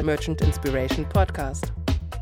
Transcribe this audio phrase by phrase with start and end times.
[0.00, 1.74] der Merchant Inspiration Podcast.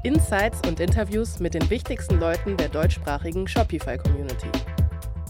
[0.03, 4.51] Insights und Interviews mit den wichtigsten Leuten der deutschsprachigen Shopify-Community.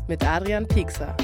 [0.07, 1.15] Mit Adrian Piekser.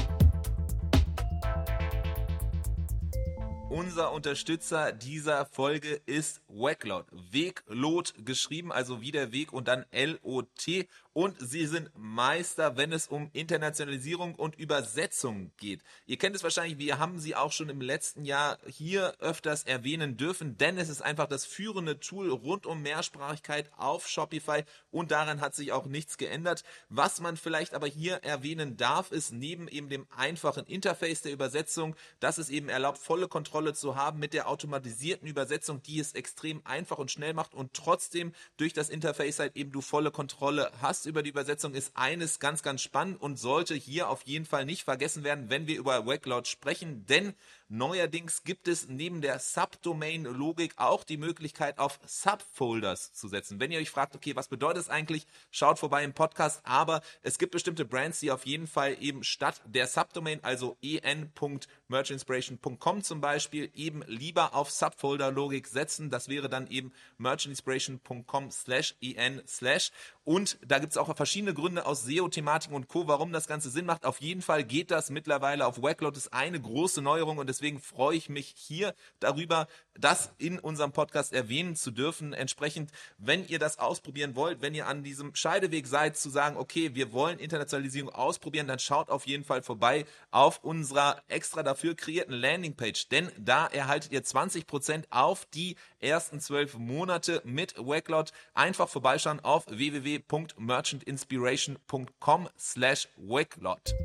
[3.71, 7.07] Unser Unterstützer dieser Folge ist Wacklot.
[7.31, 13.07] Weglot geschrieben, also wie der Weg und dann L-O-T und sie sind Meister, wenn es
[13.07, 15.81] um Internationalisierung und Übersetzung geht.
[16.05, 20.17] Ihr kennt es wahrscheinlich, wir haben sie auch schon im letzten Jahr hier öfters erwähnen
[20.17, 25.39] dürfen, denn es ist einfach das führende Tool rund um Mehrsprachigkeit auf Shopify und daran
[25.39, 26.65] hat sich auch nichts geändert.
[26.89, 31.95] Was man vielleicht aber hier erwähnen darf, ist neben eben dem einfachen Interface der Übersetzung,
[32.19, 36.59] dass es eben erlaubt, volle Kontrolle zu haben mit der automatisierten Übersetzung, die es extrem
[36.65, 41.04] einfach und schnell macht und trotzdem durch das Interface halt eben du volle Kontrolle hast
[41.05, 44.83] über die Übersetzung ist eines ganz, ganz spannend und sollte hier auf jeden Fall nicht
[44.83, 47.33] vergessen werden, wenn wir über Wacklord sprechen, denn
[47.67, 53.59] Neuerdings gibt es neben der Subdomain-Logik auch die Möglichkeit, auf Subfolders zu setzen.
[53.59, 56.61] Wenn ihr euch fragt, okay, was bedeutet es eigentlich, schaut vorbei im Podcast.
[56.63, 63.01] Aber es gibt bestimmte Brands, die auf jeden Fall eben statt der Subdomain, also en.merchinspiration.com
[63.01, 66.11] zum Beispiel, eben lieber auf Subfolder-Logik setzen.
[66.11, 69.91] Das wäre dann eben merchinspiration.com slash en slash.
[70.23, 73.87] Und da gibt es auch verschiedene Gründe aus SEO-Thematiken und Co., warum das Ganze Sinn
[73.87, 74.05] macht.
[74.05, 76.15] Auf jeden Fall geht das mittlerweile auf Wacklot.
[76.15, 79.67] ist eine große Neuerung und deswegen freue ich mich hier darüber,
[79.97, 82.33] das in unserem Podcast erwähnen zu dürfen.
[82.33, 86.95] Entsprechend, wenn ihr das ausprobieren wollt, wenn ihr an diesem Scheideweg seid, zu sagen, okay,
[86.95, 92.33] wir wollen Internationalisierung ausprobieren, dann schaut auf jeden Fall vorbei auf unserer extra dafür kreierten
[92.33, 98.33] Landingpage, denn da erhaltet ihr 20% auf die ersten zwölf Monate mit Wacklot.
[98.53, 103.95] Einfach vorbeischauen auf www.merchantinspiration.com slash Wacklot.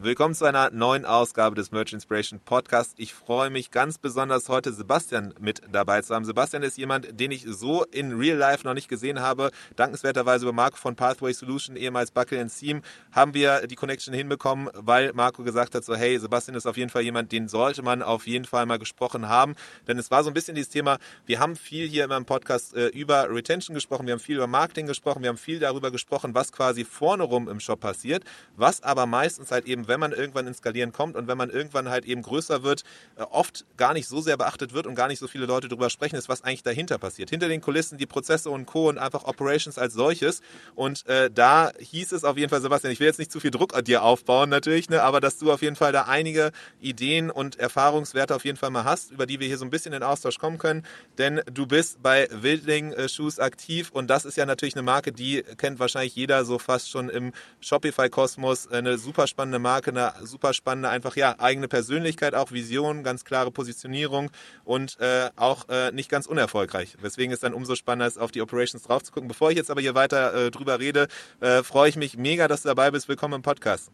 [0.00, 2.94] Willkommen zu einer neuen Ausgabe des Merch Inspiration Podcast.
[2.98, 6.24] Ich freue mich ganz besonders heute Sebastian mit dabei zu haben.
[6.24, 9.50] Sebastian ist jemand, den ich so in Real Life noch nicht gesehen habe.
[9.74, 14.70] Dankenswerterweise über Marco von Pathway Solution, ehemals Buckle and Seam, haben wir die Connection hinbekommen,
[14.72, 18.00] weil Marco gesagt hat so, hey, Sebastian ist auf jeden Fall jemand, den sollte man
[18.00, 19.56] auf jeden Fall mal gesprochen haben.
[19.88, 22.72] Denn es war so ein bisschen dieses Thema, wir haben viel hier immer im Podcast
[22.76, 26.36] äh, über Retention gesprochen, wir haben viel über Marketing gesprochen, wir haben viel darüber gesprochen,
[26.36, 28.22] was quasi vorne rum im Shop passiert,
[28.54, 31.88] was aber meistens halt eben wenn man irgendwann ins Skalieren kommt und wenn man irgendwann
[31.88, 32.84] halt eben größer wird,
[33.16, 35.90] äh, oft gar nicht so sehr beachtet wird und gar nicht so viele Leute darüber
[35.90, 37.30] sprechen, ist, was eigentlich dahinter passiert.
[37.30, 38.88] Hinter den Kulissen die Prozesse und Co.
[38.88, 40.40] und einfach Operations als solches.
[40.74, 43.50] Und äh, da hieß es auf jeden Fall, Sebastian, ich will jetzt nicht zu viel
[43.50, 47.30] Druck an dir aufbauen natürlich, ne, aber dass du auf jeden Fall da einige Ideen
[47.30, 50.02] und Erfahrungswerte auf jeden Fall mal hast, über die wir hier so ein bisschen in
[50.02, 50.84] Austausch kommen können.
[51.18, 55.12] Denn du bist bei Wildling äh, Shoes aktiv und das ist ja natürlich eine Marke,
[55.12, 58.68] die kennt wahrscheinlich jeder so fast schon im Shopify-Kosmos.
[58.68, 63.24] Eine super spannende Marke Marke, eine super spannende, einfach ja, eigene Persönlichkeit, auch Vision, ganz
[63.24, 64.30] klare Positionierung
[64.64, 66.96] und äh, auch äh, nicht ganz unerfolgreich.
[67.00, 69.28] Weswegen es dann umso spannender ist, auf die Operations drauf zu gucken.
[69.28, 71.06] Bevor ich jetzt aber hier weiter äh, drüber rede,
[71.38, 73.08] äh, freue ich mich mega, dass du dabei bist.
[73.08, 73.92] Willkommen im Podcast.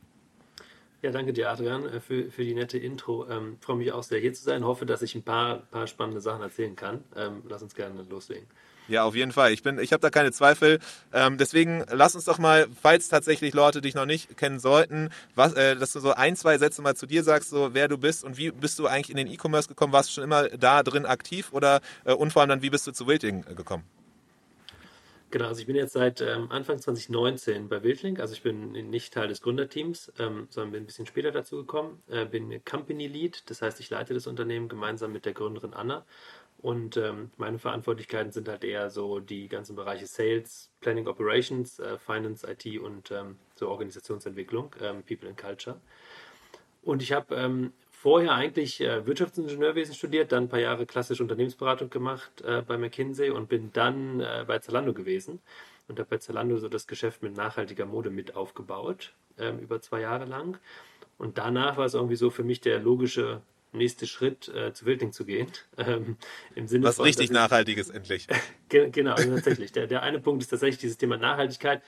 [1.03, 3.29] Ja, danke dir, Adrian, äh, für, für die nette Intro.
[3.29, 4.65] Ähm, freue mich auch sehr, hier zu sein.
[4.65, 7.05] Hoffe, dass ich ein paar, paar spannende Sachen erzählen kann.
[7.15, 8.47] Ähm, lass uns gerne loslegen.
[8.87, 9.53] Ja, auf jeden Fall.
[9.53, 10.79] Ich bin, ich habe da keine Zweifel.
[11.13, 15.55] Ähm, deswegen lass uns doch mal, falls tatsächlich Leute dich noch nicht kennen sollten, was,
[15.55, 18.25] äh, dass du so ein, zwei Sätze mal zu dir sagst, so wer du bist
[18.25, 19.93] und wie bist du eigentlich in den E-Commerce gekommen?
[19.93, 22.87] Warst du schon immer da drin aktiv oder äh, und vor allem dann, wie bist
[22.87, 23.85] du zu Wildling äh, gekommen?
[25.31, 29.13] Genau, also ich bin jetzt seit ähm, Anfang 2019 bei Wildlink, also ich bin nicht
[29.13, 33.43] Teil des Gründerteams, ähm, sondern bin ein bisschen später dazu gekommen, äh, bin Company Lead,
[33.47, 36.07] das heißt ich leite das Unternehmen gemeinsam mit der Gründerin Anna
[36.65, 41.99] und ähm, meine Verantwortlichkeiten sind halt eher so die ganzen Bereiche Sales, Planning Operations, äh,
[41.99, 45.79] Finance, IT und ähm, so Organisationsentwicklung, ähm, People and Culture.
[46.81, 51.91] Und ich habe ähm, vorher eigentlich äh, Wirtschaftsingenieurwesen studiert, dann ein paar Jahre klassische Unternehmensberatung
[51.91, 55.41] gemacht äh, bei McKinsey und bin dann äh, bei Zalando gewesen
[55.89, 60.01] und habe bei Zalando so das Geschäft mit nachhaltiger Mode mit aufgebaut, ähm, über zwei
[60.01, 60.57] Jahre lang.
[61.19, 63.43] Und danach war es irgendwie so für mich der logische
[63.75, 65.49] nächste Schritt äh, zu Wilding zu gehen.
[65.77, 66.17] Ähm,
[66.55, 68.29] im Sinne Was von, richtig Nachhaltiges endlich.
[68.69, 69.73] genau, also tatsächlich.
[69.73, 71.83] Der, der eine Punkt ist tatsächlich dieses Thema Nachhaltigkeit,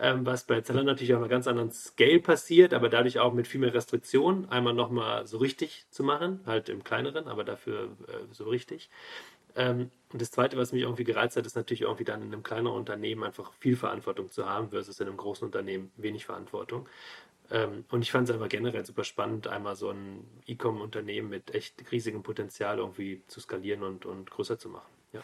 [0.00, 3.46] ähm, was bei Zalando natürlich auf einem ganz anderen Scale passiert, aber dadurch auch mit
[3.46, 8.12] viel mehr Restriktionen, einmal nochmal so richtig zu machen, halt im kleineren, aber dafür äh,
[8.32, 8.90] so richtig.
[9.56, 12.42] Ähm, und das Zweite, was mich irgendwie gereizt hat, ist natürlich irgendwie dann in einem
[12.42, 16.88] kleineren Unternehmen einfach viel Verantwortung zu haben versus in einem großen Unternehmen wenig Verantwortung.
[17.50, 21.90] Ähm, und ich fand es einfach generell super spannend, einmal so ein E-Com-Unternehmen mit echt
[21.90, 24.88] riesigem Potenzial irgendwie zu skalieren und, und größer zu machen.
[25.12, 25.22] Ja.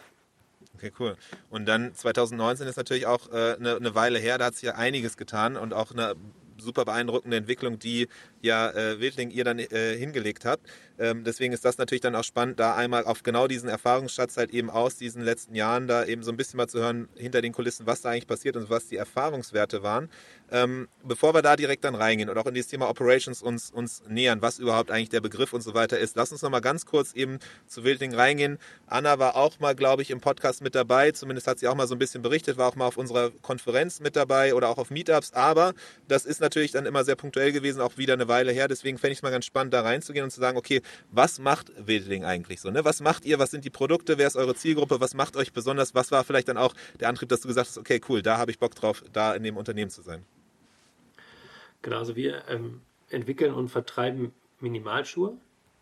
[0.75, 1.15] Okay, cool.
[1.49, 4.75] Und dann 2019 ist natürlich auch äh, eine, eine Weile her, da hat sich ja
[4.75, 6.15] einiges getan und auch eine
[6.59, 8.07] super beeindruckende Entwicklung, die
[8.41, 10.67] ja äh, Wildling ihr dann äh, hingelegt habt.
[10.99, 14.51] Ähm, deswegen ist das natürlich dann auch spannend, da einmal auf genau diesen Erfahrungsschatz halt
[14.51, 17.53] eben aus diesen letzten Jahren da eben so ein bisschen mal zu hören, hinter den
[17.53, 20.09] Kulissen, was da eigentlich passiert und was die Erfahrungswerte waren.
[20.51, 24.03] Ähm, bevor wir da direkt dann reingehen und auch in dieses Thema Operations uns, uns
[24.07, 26.85] nähern, was überhaupt eigentlich der Begriff und so weiter ist, lass uns noch mal ganz
[26.85, 28.57] kurz eben zu Wildling reingehen.
[28.85, 31.87] Anna war auch mal, glaube ich, im Podcast mit dabei, zumindest hat sie auch mal
[31.87, 34.89] so ein bisschen berichtet, war auch mal auf unserer Konferenz mit dabei oder auch auf
[34.89, 35.73] Meetups, aber
[36.07, 39.13] das ist natürlich dann immer sehr punktuell gewesen, auch wieder eine Weile her, deswegen fände
[39.13, 42.61] ich es mal ganz spannend, da reinzugehen und zu sagen, okay, was macht Wildling eigentlich
[42.61, 42.71] so?
[42.71, 42.85] Ne?
[42.85, 43.39] Was macht ihr?
[43.39, 44.17] Was sind die Produkte?
[44.17, 45.01] Wer ist eure Zielgruppe?
[45.01, 45.93] Was macht euch besonders?
[45.95, 48.51] Was war vielleicht dann auch der Antrieb, dass du gesagt hast, okay, cool, da habe
[48.51, 50.25] ich Bock drauf, da in dem Unternehmen zu sein?
[51.81, 55.37] Genau, also wir ähm, entwickeln und vertreiben Minimalschuhe.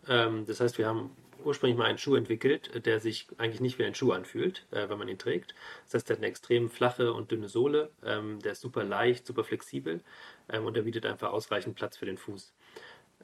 [0.08, 1.10] Ähm, das heißt, wir haben
[1.44, 4.98] ursprünglich mal einen Schuh entwickelt, der sich eigentlich nicht wie ein Schuh anfühlt, äh, wenn
[4.98, 5.54] man ihn trägt.
[5.84, 9.26] Das heißt, der hat eine extrem flache und dünne Sohle, ähm, der ist super leicht,
[9.26, 10.00] super flexibel
[10.48, 12.52] ähm, und der bietet einfach ausreichend Platz für den Fuß.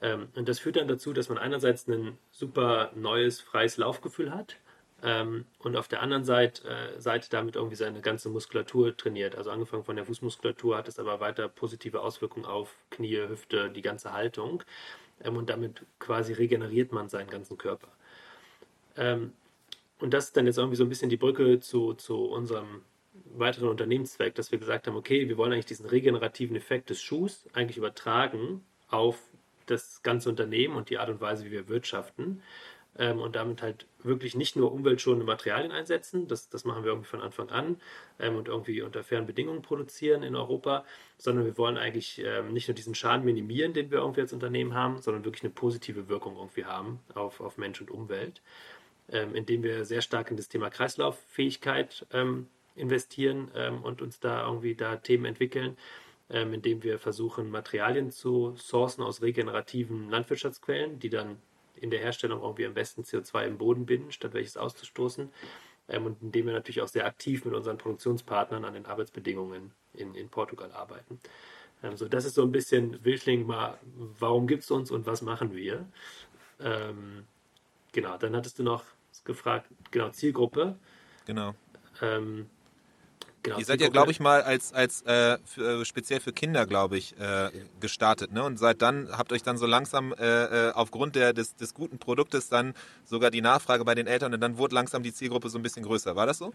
[0.01, 4.57] Ähm, und das führt dann dazu, dass man einerseits ein super neues, freies Laufgefühl hat
[5.03, 9.35] ähm, und auf der anderen Seite, äh, Seite damit irgendwie seine ganze Muskulatur trainiert.
[9.35, 13.81] Also angefangen von der Fußmuskulatur hat es aber weiter positive Auswirkungen auf Knie, Hüfte, die
[13.81, 14.63] ganze Haltung.
[15.21, 17.89] Ähm, und damit quasi regeneriert man seinen ganzen Körper.
[18.95, 19.33] Ähm,
[19.99, 22.83] und das ist dann jetzt irgendwie so ein bisschen die Brücke zu, zu unserem
[23.35, 27.45] weiteren Unternehmenszweck, dass wir gesagt haben, okay, wir wollen eigentlich diesen regenerativen Effekt des Schuhs
[27.53, 29.19] eigentlich übertragen auf
[29.65, 32.41] das ganze Unternehmen und die Art und Weise, wie wir wirtschaften.
[32.97, 37.09] Ähm, und damit halt wirklich nicht nur umweltschonende Materialien einsetzen, das, das machen wir irgendwie
[37.09, 37.77] von Anfang an
[38.19, 40.85] ähm, und irgendwie unter fairen Bedingungen produzieren in Europa,
[41.17, 44.75] sondern wir wollen eigentlich ähm, nicht nur diesen Schaden minimieren, den wir irgendwie als Unternehmen
[44.75, 48.41] haben, sondern wirklich eine positive Wirkung irgendwie haben auf, auf Mensch und Umwelt,
[49.09, 54.45] ähm, indem wir sehr stark in das Thema Kreislauffähigkeit ähm, investieren ähm, und uns da
[54.45, 55.77] irgendwie da Themen entwickeln
[56.29, 61.37] ähm, indem wir versuchen, Materialien zu sourcen aus regenerativen Landwirtschaftsquellen, die dann
[61.83, 65.29] in der Herstellung irgendwie am besten CO2 im Boden binden, statt welches auszustoßen.
[65.89, 70.15] Ähm, und indem wir natürlich auch sehr aktiv mit unseren Produktionspartnern an den Arbeitsbedingungen in,
[70.15, 71.19] in Portugal arbeiten.
[71.83, 73.77] Ähm, so, das ist so ein bisschen Wildling mal,
[74.17, 75.85] warum gibt es uns und was machen wir?
[76.61, 77.25] Ähm,
[77.91, 78.85] genau, dann hattest du noch
[79.25, 80.77] gefragt, genau, Zielgruppe.
[81.25, 81.53] Genau.
[82.01, 82.49] Ähm,
[83.43, 86.65] Genau, Ihr seid ja, glaube ich, mal als, als äh, für, äh, speziell für Kinder,
[86.65, 87.49] glaube ich, äh,
[87.81, 88.31] gestartet.
[88.31, 88.41] Ne?
[88.41, 91.99] Und seit dann habt euch dann so langsam äh, äh, aufgrund der, des, des guten
[91.99, 92.73] Produktes dann
[93.03, 95.83] sogar die Nachfrage bei den Eltern und dann wurde langsam die Zielgruppe so ein bisschen
[95.83, 96.15] größer.
[96.15, 96.53] War das so?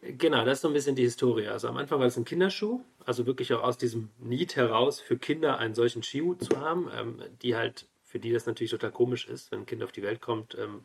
[0.00, 1.48] Genau, das ist so ein bisschen die Historie.
[1.48, 5.18] Also am Anfang war es ein Kinderschuh, also wirklich auch aus diesem Need heraus für
[5.18, 9.28] Kinder einen solchen Schuh zu haben, ähm, die halt, für die das natürlich total komisch
[9.28, 10.84] ist, wenn ein Kind auf die Welt kommt, ähm,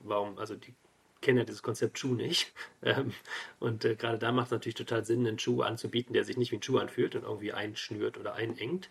[0.00, 0.74] warum, also die
[1.20, 2.52] kenne ja dieses Konzept Schuh nicht.
[2.82, 3.12] Ähm,
[3.58, 6.50] und äh, gerade da macht es natürlich total Sinn, einen Schuh anzubieten, der sich nicht
[6.50, 8.88] wie ein Schuh anfühlt und irgendwie einschnürt oder einengt.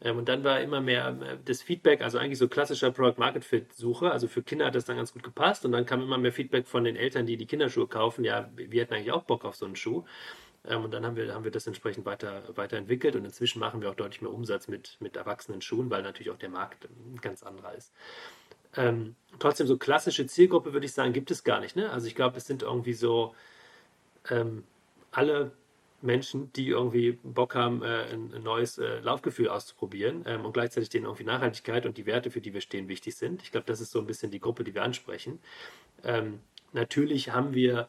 [0.00, 3.44] Ähm, und dann war immer mehr äh, das Feedback, also eigentlich so klassischer Product Market
[3.44, 4.10] Fit Suche.
[4.10, 6.66] Also für Kinder hat das dann ganz gut gepasst und dann kam immer mehr Feedback
[6.68, 8.24] von den Eltern, die die Kinderschuhe kaufen.
[8.24, 10.04] Ja, wir hätten eigentlich auch Bock auf so einen Schuh.
[10.64, 13.90] Ähm, und dann haben wir, haben wir das entsprechend weiter, weiterentwickelt und inzwischen machen wir
[13.90, 17.42] auch deutlich mehr Umsatz mit, mit erwachsenen Schuhen, weil natürlich auch der Markt ein ganz
[17.42, 17.92] anderer ist.
[18.76, 21.76] Ähm, trotzdem so klassische Zielgruppe würde ich sagen, gibt es gar nicht.
[21.76, 21.90] Ne?
[21.90, 23.34] Also ich glaube, es sind irgendwie so
[24.30, 24.64] ähm,
[25.10, 25.52] alle
[26.00, 30.90] Menschen, die irgendwie Bock haben, äh, ein, ein, neues äh, Laufgefühl auszuprobieren ähm, und gleichzeitig
[30.90, 33.42] denen irgendwie Nachhaltigkeit und die Werte, für die wir stehen, wichtig sind.
[33.42, 35.40] Ich glaube, das ist so ein bisschen die Gruppe, die wir ansprechen.
[36.04, 36.40] Ähm,
[36.72, 37.88] natürlich haben wir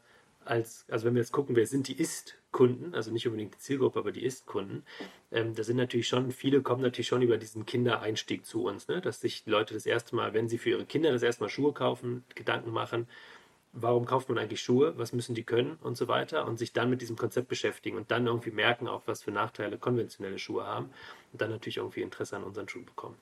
[0.50, 4.00] als, also wenn wir jetzt gucken, wer sind die Ist-Kunden, also nicht unbedingt die Zielgruppe,
[4.00, 4.84] aber die Ist-Kunden,
[5.32, 9.00] ähm, da sind natürlich schon, viele kommen natürlich schon über diesen Kindereinstieg zu uns, ne?
[9.00, 11.74] dass sich Leute das erste Mal, wenn sie für ihre Kinder das erste Mal Schuhe
[11.74, 13.08] kaufen, Gedanken machen,
[13.74, 16.90] warum kauft man eigentlich Schuhe, was müssen die können und so weiter und sich dann
[16.90, 20.90] mit diesem Konzept beschäftigen und dann irgendwie merken auch, was für Nachteile konventionelle Schuhe haben
[21.32, 23.18] und dann natürlich irgendwie Interesse an unseren Schuhen bekommen.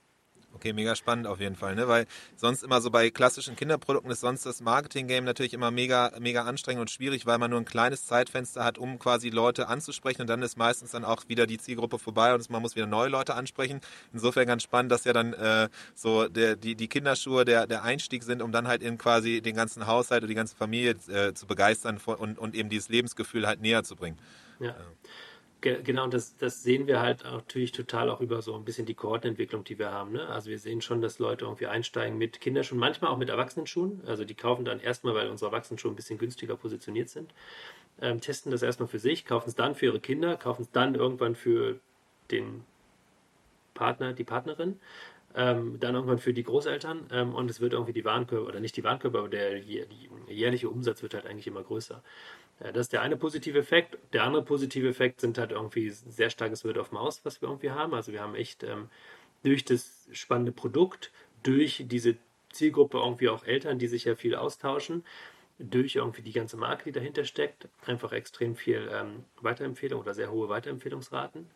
[0.58, 1.88] Okay, mega spannend auf jeden Fall, ne?
[1.88, 6.46] Weil sonst immer so bei klassischen Kinderprodukten ist sonst das Marketing-Game natürlich immer mega, mega
[6.46, 10.28] anstrengend und schwierig, weil man nur ein kleines Zeitfenster hat, um quasi Leute anzusprechen und
[10.28, 13.36] dann ist meistens dann auch wieder die Zielgruppe vorbei und man muss wieder neue Leute
[13.36, 13.82] ansprechen.
[14.14, 18.24] Insofern ganz spannend, dass ja dann äh, so der, die, die Kinderschuhe der, der Einstieg
[18.24, 21.46] sind, um dann halt in quasi den ganzen Haushalt und die ganze Familie äh, zu
[21.46, 24.18] begeistern und, und eben dieses Lebensgefühl halt näher zu bringen.
[24.60, 24.76] Ja.
[25.62, 28.94] Genau, und das, das sehen wir halt natürlich total auch über so ein bisschen die
[28.94, 30.12] Kohortenentwicklung, die wir haben.
[30.12, 30.28] Ne?
[30.30, 34.02] Also wir sehen schon, dass Leute irgendwie einsteigen mit Kinderschuhen, manchmal auch mit Erwachsenenschuhen.
[34.06, 37.34] Also die kaufen dann erstmal, weil unsere Erwachsenenschuhe ein bisschen günstiger positioniert sind,
[38.02, 40.94] ähm, testen das erstmal für sich, kaufen es dann für ihre Kinder, kaufen es dann
[40.94, 41.80] irgendwann für
[42.30, 42.64] den
[43.74, 44.80] Partner, die Partnerin,
[45.36, 48.78] ähm, dann irgendwann für die Großeltern ähm, und es wird irgendwie die Warenkörper, oder nicht
[48.78, 52.04] die Warenkörper, aber der jährliche Umsatz wird halt eigentlich immer größer.
[52.60, 53.98] Ja, das ist der eine positive Effekt.
[54.14, 57.72] Der andere positive Effekt sind halt irgendwie sehr starkes Word of Mouse, was wir irgendwie
[57.72, 57.94] haben.
[57.94, 58.90] Also wir haben echt ähm,
[59.44, 61.12] durch das spannende Produkt,
[61.44, 62.18] durch diese
[62.52, 65.04] Zielgruppe irgendwie auch Eltern, die sich ja viel austauschen,
[65.60, 70.32] durch irgendwie die ganze Marke, die dahinter steckt, einfach extrem viel ähm, Weiterempfehlung oder sehr
[70.32, 71.48] hohe Weiterempfehlungsraten.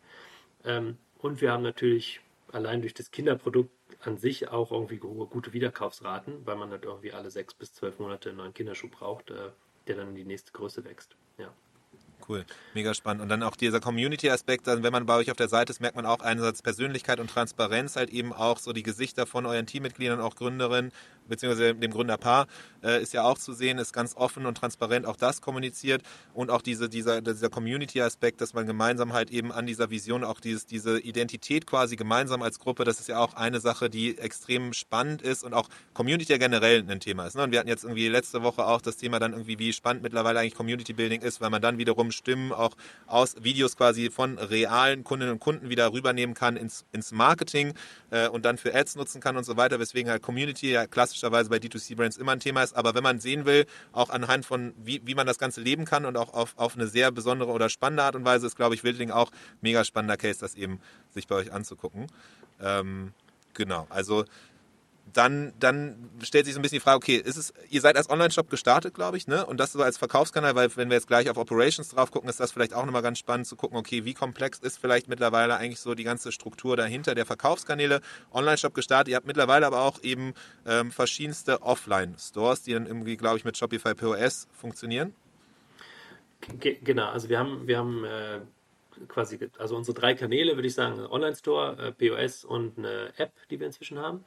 [0.64, 2.20] Ähm, und wir haben natürlich
[2.52, 3.70] allein durch das Kinderprodukt
[4.04, 7.98] an sich auch irgendwie hohe, gute Wiederkaufsraten, weil man halt irgendwie alle sechs bis zwölf
[7.98, 9.50] Monate einen neuen Kinderschuh braucht, äh,
[9.86, 11.16] der dann in die nächste Größe wächst.
[11.38, 11.52] Ja.
[12.28, 13.22] Cool, mega spannend.
[13.22, 15.96] Und dann auch dieser Community-Aspekt, also wenn man bei euch auf der Seite ist, merkt
[15.96, 20.20] man auch einerseits Persönlichkeit und Transparenz, halt eben auch so die Gesichter von euren Teammitgliedern,
[20.20, 20.92] auch Gründerinnen,
[21.32, 22.46] beziehungsweise dem Gründerpaar,
[22.82, 26.02] äh, ist ja auch zu sehen, ist ganz offen und transparent auch das kommuniziert
[26.34, 30.40] und auch diese, dieser, dieser Community-Aspekt, dass man gemeinsam halt eben an dieser Vision auch
[30.40, 34.72] dieses, diese Identität quasi gemeinsam als Gruppe, das ist ja auch eine Sache, die extrem
[34.74, 37.36] spannend ist und auch Community ja generell ein Thema ist.
[37.36, 37.44] Ne?
[37.44, 40.40] Und wir hatten jetzt irgendwie letzte Woche auch das Thema dann irgendwie, wie spannend mittlerweile
[40.40, 45.02] eigentlich Community Building ist, weil man dann wiederum Stimmen auch aus Videos quasi von realen
[45.02, 47.72] Kundinnen und Kunden wieder rübernehmen kann ins, ins Marketing
[48.10, 50.86] äh, und dann für Ads nutzen kann und so weiter, weswegen halt Community ja
[51.22, 52.74] klassischerweise bei D2C-Brands immer ein Thema ist.
[52.74, 56.04] Aber wenn man sehen will, auch anhand von, wie, wie man das Ganze leben kann
[56.04, 58.84] und auch auf, auf eine sehr besondere oder spannende Art und Weise, ist, glaube ich,
[58.84, 60.80] Wildling auch mega spannender Case, das eben
[61.14, 62.08] sich bei euch anzugucken.
[62.60, 63.12] Ähm,
[63.54, 64.24] genau, also
[65.12, 68.08] dann, dann stellt sich so ein bisschen die Frage, okay, ist es, ihr seid als
[68.08, 69.44] Online-Shop gestartet, glaube ich, ne?
[69.44, 72.40] Und das so als Verkaufskanal, weil wenn wir jetzt gleich auf Operations drauf gucken, ist
[72.40, 75.80] das vielleicht auch nochmal ganz spannend zu gucken, okay, wie komplex ist vielleicht mittlerweile eigentlich
[75.80, 78.00] so die ganze Struktur dahinter der Verkaufskanäle.
[78.32, 80.34] Online-Shop gestartet, ihr habt mittlerweile aber auch eben
[80.66, 85.14] ähm, verschiedenste Offline-Stores, die dann irgendwie, glaube ich, mit Shopify POS funktionieren.
[86.58, 88.40] G genau, also wir haben, wir haben äh,
[89.08, 93.60] quasi, also unsere drei Kanäle, würde ich sagen, Online-Store, äh, POS und eine App, die
[93.60, 94.24] wir inzwischen haben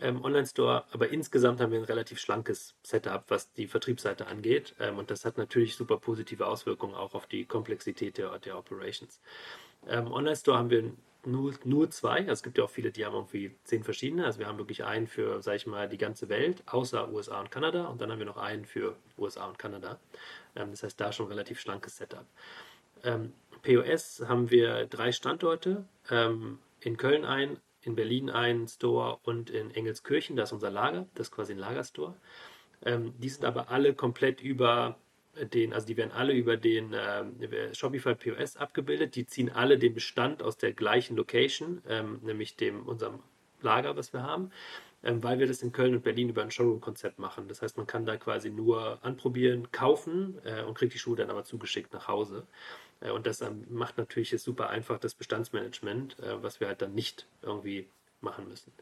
[0.00, 4.74] ähm, Online-Store, aber insgesamt haben wir ein relativ schlankes Setup, was die Vertriebsseite angeht.
[4.78, 9.20] Ähm, und das hat natürlich super positive Auswirkungen auch auf die Komplexität der, der Operations.
[9.86, 10.92] Ähm, Online-Store haben wir
[11.24, 12.18] nur, nur zwei.
[12.20, 14.24] Also es gibt ja auch viele, die haben irgendwie zehn verschiedene.
[14.24, 17.50] Also wir haben wirklich einen für, sag ich mal, die ganze Welt, außer USA und
[17.50, 17.86] Kanada.
[17.86, 19.98] Und dann haben wir noch einen für USA und Kanada.
[20.54, 22.26] Ähm, das heißt, da schon relativ schlankes Setup.
[23.02, 25.84] Ähm, POS haben wir drei Standorte.
[26.10, 31.06] Ähm, in Köln ein, in Berlin einen Store und in Engelskirchen, da ist unser Lager,
[31.14, 32.14] das ist quasi ein Lagerstore.
[32.84, 34.96] Ähm, die sind aber alle komplett über
[35.52, 39.16] den, also die werden alle über den äh, Shopify POS abgebildet.
[39.16, 43.20] Die ziehen alle den Bestand aus der gleichen Location, ähm, nämlich dem unserem
[43.60, 44.50] Lager, was wir haben,
[45.02, 47.48] ähm, weil wir das in Köln und Berlin über ein Showroom-Konzept machen.
[47.48, 51.30] Das heißt, man kann da quasi nur anprobieren, kaufen äh, und kriegt die Schuhe dann
[51.30, 52.46] aber zugeschickt nach Hause.
[53.00, 56.94] Äh, und das macht natürlich jetzt super einfach das Bestandsmanagement, äh, was wir halt dann
[56.94, 57.88] nicht irgendwie
[58.20, 58.72] machen müssen.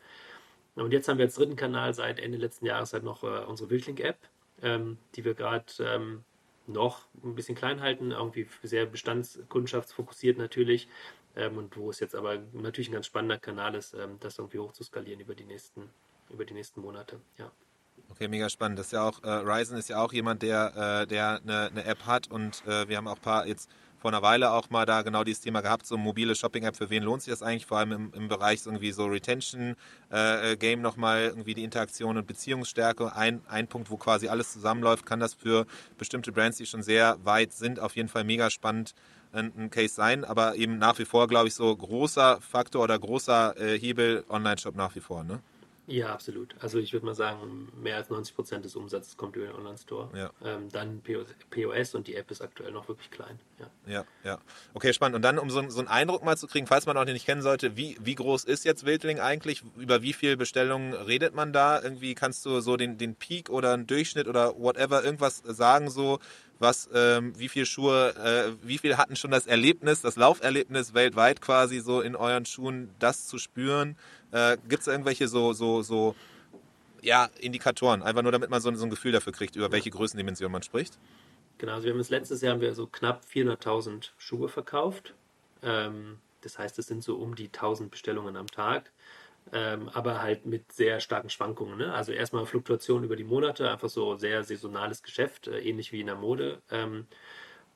[0.75, 3.71] Und jetzt haben wir als dritten Kanal seit Ende letzten Jahres halt noch äh, unsere
[3.71, 4.18] Wildlink-App,
[4.62, 6.25] ähm, die wir gerade ähm,
[6.66, 10.88] noch ein bisschen klein halten, irgendwie sehr bestandskundschaftsfokussiert natürlich.
[11.37, 15.21] Ähm, und wo es jetzt aber natürlich ein ganz spannender Kanal ist, das irgendwie hochzuskalieren
[15.21, 15.90] über die nächsten,
[16.30, 17.21] über die nächsten Monate.
[17.38, 17.50] Ja.
[18.11, 18.78] Okay, mega spannend.
[18.78, 21.85] Das ist ja auch, äh, Ryzen ist ja auch jemand, der, äh, der eine, eine,
[21.85, 23.71] App hat und äh, wir haben auch ein paar jetzt
[24.04, 27.02] vor einer Weile auch mal da genau dieses Thema gehabt, so mobile Shopping-App, für wen
[27.02, 27.64] lohnt sich das eigentlich?
[27.64, 33.16] Vor allem im, im Bereich irgendwie so Retention-Game äh, nochmal irgendwie die Interaktion und Beziehungsstärke.
[33.16, 35.64] Ein, ein Punkt, wo quasi alles zusammenläuft, kann das für
[35.96, 38.94] bestimmte Brands, die schon sehr weit sind, auf jeden Fall mega spannend
[39.32, 42.99] ein, ein Case sein, aber eben nach wie vor, glaube ich, so großer Faktor oder
[42.99, 45.40] großer äh, Hebel Online-Shop nach wie vor, ne?
[45.87, 46.55] Ja, absolut.
[46.61, 50.09] Also ich würde mal sagen, mehr als 90 Prozent des Umsatzes kommt über den Online-Store.
[50.17, 50.31] Ja.
[50.43, 51.03] Ähm, dann
[51.50, 53.38] POS und die App ist aktuell noch wirklich klein.
[53.59, 54.05] Ja, ja.
[54.25, 54.38] ja.
[54.73, 55.17] Okay, spannend.
[55.17, 57.43] Und dann, um so, so, einen Eindruck mal zu kriegen, falls man auch nicht kennen
[57.43, 59.62] sollte, wie, wie groß ist jetzt Wildling eigentlich?
[59.76, 61.83] Über wie viele Bestellungen redet man da?
[61.83, 66.19] Irgendwie kannst du so den, den Peak oder einen Durchschnitt oder whatever irgendwas sagen, so
[66.59, 71.41] was, ähm, wie viele Schuhe, äh, wie viele hatten schon das Erlebnis, das Lauferlebnis weltweit
[71.41, 73.97] quasi so in euren Schuhen, das zu spüren?
[74.35, 76.17] Äh, Gibt es irgendwelche so, so, so
[77.00, 78.03] ja, Indikatoren?
[78.03, 80.99] Einfach nur, damit man so, so ein Gefühl dafür kriegt, über welche Größendimension man spricht?
[81.59, 85.14] Genau, also wir haben das letztes Jahr haben wir so knapp 400.000 Schuhe verkauft.
[85.62, 88.91] Ähm, das heißt, es sind so um die 1000 Bestellungen am Tag.
[89.53, 91.79] Ähm, aber halt mit sehr starken Schwankungen.
[91.79, 91.95] Ne?
[91.95, 96.07] Also erstmal Fluktuation über die Monate, einfach so sehr saisonales Geschäft, äh, ähnlich wie in
[96.07, 96.61] der Mode.
[96.73, 97.07] Ähm,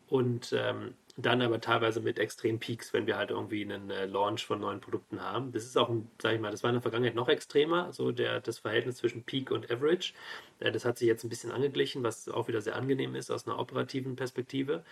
[0.09, 4.47] und ähm, dann aber teilweise mit extremen Peaks, wenn wir halt irgendwie einen äh, Launch
[4.47, 5.51] von neuen Produkten haben.
[5.51, 5.91] Das ist auch,
[6.23, 9.25] sag ich mal, das war in der Vergangenheit noch extremer, so der, das Verhältnis zwischen
[9.25, 10.13] Peak und Average.
[10.61, 13.49] Äh, das hat sich jetzt ein bisschen angeglichen, was auch wieder sehr angenehm ist aus
[13.49, 14.85] einer operativen Perspektive.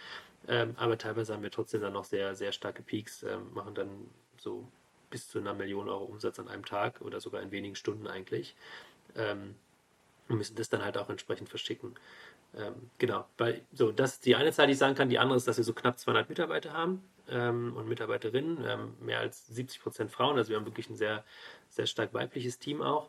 [0.48, 3.88] Ähm, aber teilweise haben wir trotzdem dann noch sehr, sehr starke Peaks, ähm, machen dann
[4.36, 4.66] so
[5.10, 8.56] bis zu einer Million Euro Umsatz an einem Tag oder sogar in wenigen Stunden eigentlich.
[9.14, 9.54] Ähm,
[10.28, 11.94] und müssen das dann halt auch entsprechend verschicken.
[12.54, 15.08] Ähm, genau, weil so, das ist die eine Zahl, die ich sagen kann.
[15.08, 19.20] Die andere ist, dass wir so knapp 200 Mitarbeiter haben ähm, und Mitarbeiterinnen, ähm, mehr
[19.20, 20.36] als 70 Prozent Frauen.
[20.36, 21.24] Also wir haben wirklich ein sehr,
[21.68, 23.08] sehr stark weibliches Team auch.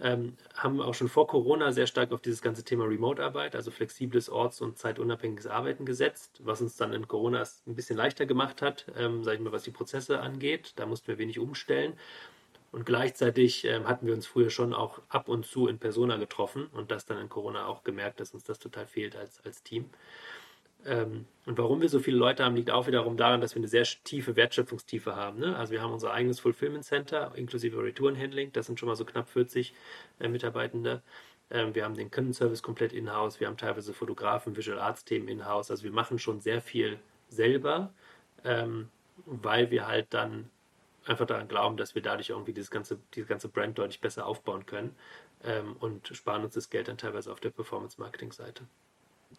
[0.00, 4.30] Ähm, haben auch schon vor Corona sehr stark auf dieses ganze Thema Remote-Arbeit, also flexibles
[4.30, 8.86] orts- und zeitunabhängiges Arbeiten gesetzt, was uns dann in Corona ein bisschen leichter gemacht hat,
[8.96, 10.74] ähm, sage ich mal, was die Prozesse angeht.
[10.76, 11.94] Da mussten wir wenig umstellen.
[12.70, 16.66] Und gleichzeitig ähm, hatten wir uns früher schon auch ab und zu in Persona getroffen
[16.72, 19.88] und das dann in Corona auch gemerkt, dass uns das total fehlt als, als Team.
[20.84, 23.68] Ähm, und warum wir so viele Leute haben, liegt auch wiederum daran, dass wir eine
[23.68, 25.40] sehr tiefe Wertschöpfungstiefe haben.
[25.40, 25.56] Ne?
[25.56, 29.28] Also wir haben unser eigenes Fulfillment Center inklusive Retourenhandling, das sind schon mal so knapp
[29.28, 29.74] 40
[30.20, 31.02] äh, Mitarbeitende.
[31.50, 35.70] Ähm, wir haben den Kundenservice komplett in-house, wir haben teilweise Fotografen, Visual Arts Themen in-house.
[35.70, 36.98] Also wir machen schon sehr viel
[37.28, 37.92] selber,
[38.44, 38.88] ähm,
[39.26, 40.50] weil wir halt dann
[41.08, 44.66] einfach daran glauben, dass wir dadurch irgendwie dieses ganze, diese ganze Brand deutlich besser aufbauen
[44.66, 44.94] können
[45.44, 48.64] ähm, und sparen uns das Geld dann teilweise auf der Performance-Marketing-Seite.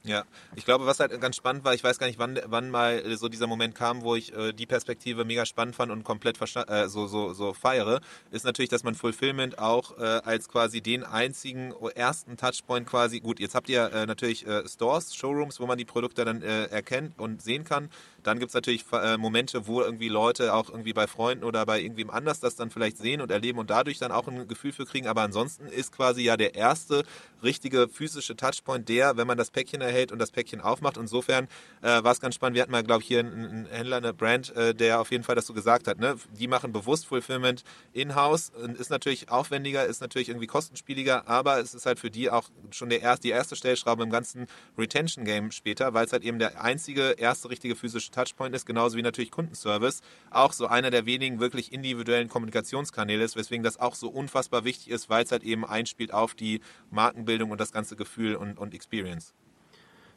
[0.04, 0.24] Ja,
[0.56, 3.28] ich glaube, was halt ganz spannend war, ich weiß gar nicht, wann, wann mal so
[3.28, 7.08] dieser Moment kam, wo ich äh, die Perspektive mega spannend fand und komplett äh, so,
[7.08, 8.00] so, so feiere,
[8.32, 13.40] ist natürlich, dass man Fulfillment auch äh, als quasi den einzigen ersten Touchpoint quasi, gut,
[13.40, 17.20] jetzt habt ihr äh, natürlich äh, Stores, Showrooms, wo man die Produkte dann äh, erkennt
[17.20, 17.90] und sehen kann.
[18.24, 21.80] Dann gibt es natürlich äh, Momente, wo irgendwie Leute auch irgendwie bei Freunden oder bei
[21.82, 24.86] irgendwem anders das dann vielleicht sehen und erleben und dadurch dann auch ein Gefühl für
[24.86, 25.08] kriegen.
[25.08, 27.04] Aber ansonsten ist quasi ja der erste
[27.44, 30.98] richtige physische Touchpoint der, wenn man das Päckchen erhält und das Päckchen aufmacht.
[30.98, 31.48] Insofern
[31.82, 32.56] äh, war es ganz spannend.
[32.56, 35.24] Wir hatten mal, glaube ich, hier einen, einen, Händler, eine Brand, äh, der auf jeden
[35.24, 36.00] Fall das so gesagt hat.
[36.00, 36.18] Ne?
[36.38, 41.74] Die machen bewusst Fulfillment in-house und ist natürlich aufwendiger, ist natürlich irgendwie kostenspieliger, aber es
[41.74, 44.48] ist halt für die auch schon der erste, die erste Stellschraube im ganzen
[44.78, 49.02] Retention-Game später, weil es halt eben der einzige, erste richtige physische Touchpoint ist, genauso wie
[49.02, 50.02] natürlich Kundenservice.
[50.32, 54.90] Auch so einer der wenigen wirklich individuellen Kommunikationskanäle ist, weswegen das auch so unfassbar wichtig
[54.90, 56.62] ist, weil es halt eben einspielt auf die
[56.92, 59.34] Markenbildung und das ganze Gefühl und, und Experience.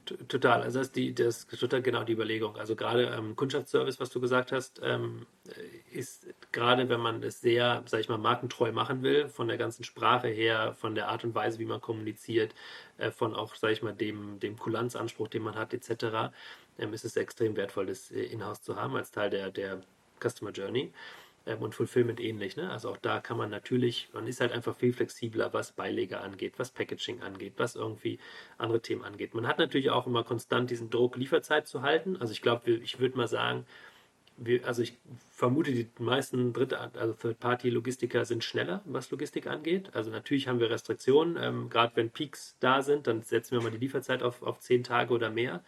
[0.04, 2.56] Total, also das ist, die, das ist total genau die Überlegung.
[2.56, 5.26] Also gerade ähm, Kundschaftsservice, was du gesagt hast, ähm,
[5.92, 9.84] ist gerade, wenn man es sehr, sag ich mal, markentreu machen will, von der ganzen
[9.84, 12.54] Sprache her, von der Art und Weise, wie man kommuniziert,
[12.98, 16.32] äh, von auch, sag ich mal, dem, dem Kulanzanspruch, den man hat, etc.,
[16.78, 19.82] ähm, ist es extrem wertvoll, das äh, in-house zu haben als Teil der, der
[20.20, 20.92] Customer Journey
[21.46, 22.56] ähm, und Fulfillment ähnlich.
[22.56, 22.70] Ne?
[22.70, 26.54] Also auch da kann man natürlich, man ist halt einfach viel flexibler, was Beilege angeht,
[26.58, 28.18] was Packaging angeht, was irgendwie
[28.58, 29.34] andere Themen angeht.
[29.34, 32.16] Man hat natürlich auch immer konstant diesen Druck, Lieferzeit zu halten.
[32.18, 33.66] Also ich glaube, ich würde mal sagen,
[34.44, 34.96] wir, also ich
[35.30, 39.90] vermute, die meisten Dritte, also Third-Party-Logistiker sind schneller, was Logistik angeht.
[39.94, 41.36] Also natürlich haben wir Restriktionen.
[41.36, 44.84] Ähm, Gerade wenn Peaks da sind, dann setzen wir mal die Lieferzeit auf, auf zehn
[44.84, 45.62] Tage oder mehr.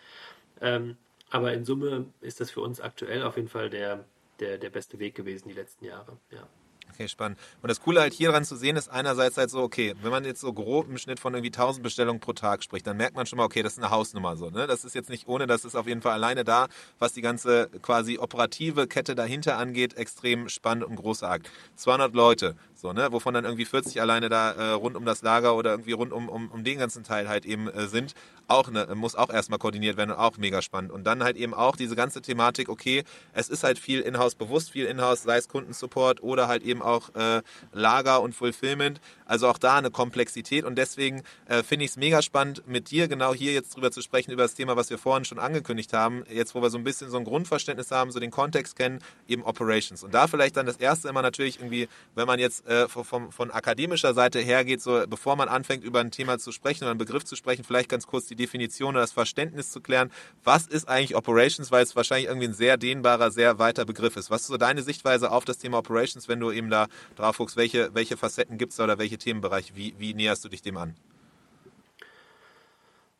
[0.60, 0.96] Ähm,
[1.30, 4.04] aber in Summe ist das für uns aktuell auf jeden Fall der,
[4.40, 6.16] der, der beste Weg gewesen die letzten Jahre.
[6.30, 6.48] Ja.
[6.94, 7.40] Okay, spannend.
[7.60, 10.24] Und das Coole halt hier dran zu sehen ist einerseits halt so, okay, wenn man
[10.24, 13.26] jetzt so grob im Schnitt von irgendwie 1000 Bestellungen pro Tag spricht, dann merkt man
[13.26, 14.48] schon mal, okay, das ist eine Hausnummer so.
[14.48, 14.68] Ne?
[14.68, 16.68] Das ist jetzt nicht ohne, das ist auf jeden Fall alleine da,
[17.00, 21.50] was die ganze quasi operative Kette dahinter angeht, extrem spannend und großartig.
[21.74, 22.54] 200 Leute,
[22.84, 23.10] so, ne?
[23.12, 26.28] wovon dann irgendwie 40 alleine da äh, rund um das Lager oder irgendwie rund um,
[26.28, 28.12] um, um den ganzen Teil halt eben äh, sind.
[28.46, 30.92] Auch ne, muss auch erstmal koordiniert werden und auch mega spannend.
[30.92, 34.70] Und dann halt eben auch diese ganze Thematik, okay, es ist halt viel Inhouse bewusst,
[34.70, 37.40] viel Inhouse, sei es Kundensupport oder halt eben auch äh,
[37.72, 39.00] Lager und Fulfillment.
[39.24, 43.08] Also auch da eine Komplexität und deswegen äh, finde ich es mega spannend, mit dir
[43.08, 46.24] genau hier jetzt drüber zu sprechen, über das Thema, was wir vorhin schon angekündigt haben,
[46.28, 49.42] jetzt wo wir so ein bisschen so ein Grundverständnis haben, so den Kontext kennen, eben
[49.42, 50.04] Operations.
[50.04, 53.50] Und da vielleicht dann das erste immer natürlich irgendwie, wenn man jetzt äh, von, von
[53.50, 57.24] akademischer Seite hergeht, so bevor man anfängt, über ein Thema zu sprechen oder einen Begriff
[57.24, 60.10] zu sprechen, vielleicht ganz kurz die Definition oder das Verständnis zu klären,
[60.42, 64.30] was ist eigentlich Operations, weil es wahrscheinlich irgendwie ein sehr dehnbarer, sehr weiter Begriff ist.
[64.30, 67.56] Was ist so deine Sichtweise auf das Thema Operations, wenn du eben da drauf guckst,
[67.56, 70.76] welche, welche Facetten gibt es da oder welche Themenbereiche, wie, wie näherst du dich dem
[70.76, 70.94] an?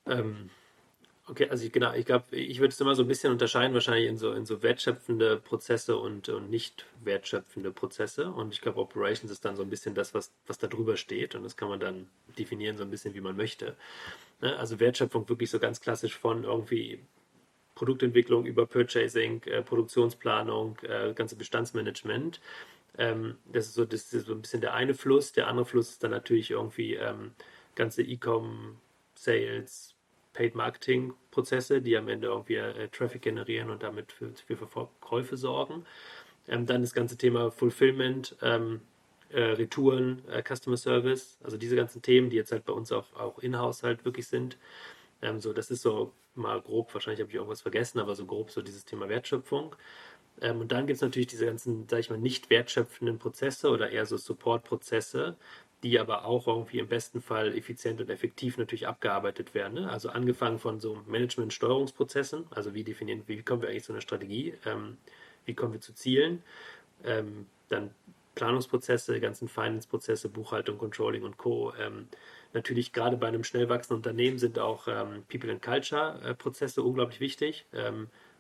[0.06, 0.50] Ähm,
[1.26, 4.08] okay, also ich, genau, ich glaube, ich würde es immer so ein bisschen unterscheiden, wahrscheinlich
[4.08, 8.30] in so, in so wertschöpfende Prozesse und, und nicht wertschöpfende Prozesse.
[8.30, 11.34] Und ich glaube, Operations ist dann so ein bisschen das, was, was da drüber steht.
[11.34, 12.08] Und das kann man dann
[12.38, 13.76] definieren, so ein bisschen, wie man möchte.
[14.40, 14.56] Ne?
[14.56, 17.00] Also Wertschöpfung wirklich so ganz klassisch von irgendwie
[17.74, 22.40] Produktentwicklung über Purchasing, äh, Produktionsplanung, äh, ganze Bestandsmanagement
[22.98, 25.32] ähm, das, ist so, das ist so ein bisschen der eine Fluss.
[25.32, 27.32] Der andere Fluss ist dann natürlich irgendwie ähm,
[27.74, 28.78] ganze E-Com,
[29.14, 29.93] Sales,
[30.35, 35.37] Paid Marketing Prozesse, die am Ende irgendwie äh, Traffic generieren und damit für, für Verkäufe
[35.38, 35.87] sorgen.
[36.47, 38.83] Ähm, dann das ganze Thema Fulfillment, ähm,
[39.31, 43.14] äh, Retouren, äh, Customer Service, also diese ganzen Themen, die jetzt halt bei uns auch,
[43.14, 44.59] auch in-house halt wirklich sind.
[45.23, 48.51] Ähm, so, das ist so mal grob, wahrscheinlich habe ich irgendwas vergessen, aber so grob
[48.51, 49.75] so dieses Thema Wertschöpfung.
[50.40, 53.90] Ähm, und dann gibt es natürlich diese ganzen, sage ich mal, nicht wertschöpfenden Prozesse oder
[53.90, 55.37] eher so Support-Prozesse,
[55.85, 59.75] die aber auch irgendwie im besten Fall effizient und effektiv natürlich abgearbeitet werden.
[59.75, 59.90] Ne?
[59.90, 64.55] Also angefangen von so Management-Steuerungsprozessen, also wie definieren, wie kommen wir eigentlich zu einer Strategie,
[64.64, 64.97] ähm,
[65.44, 66.42] wie kommen wir zu Zielen,
[67.05, 67.90] ähm, dann
[68.35, 71.75] Planungsprozesse, ganzen Finance-Prozesse, Buchhaltung, Controlling und Co.
[71.79, 72.09] Ähm,
[72.55, 77.66] natürlich gerade bei einem schnell wachsenden Unternehmen sind auch ähm, People and Culture-Prozesse unglaublich wichtig.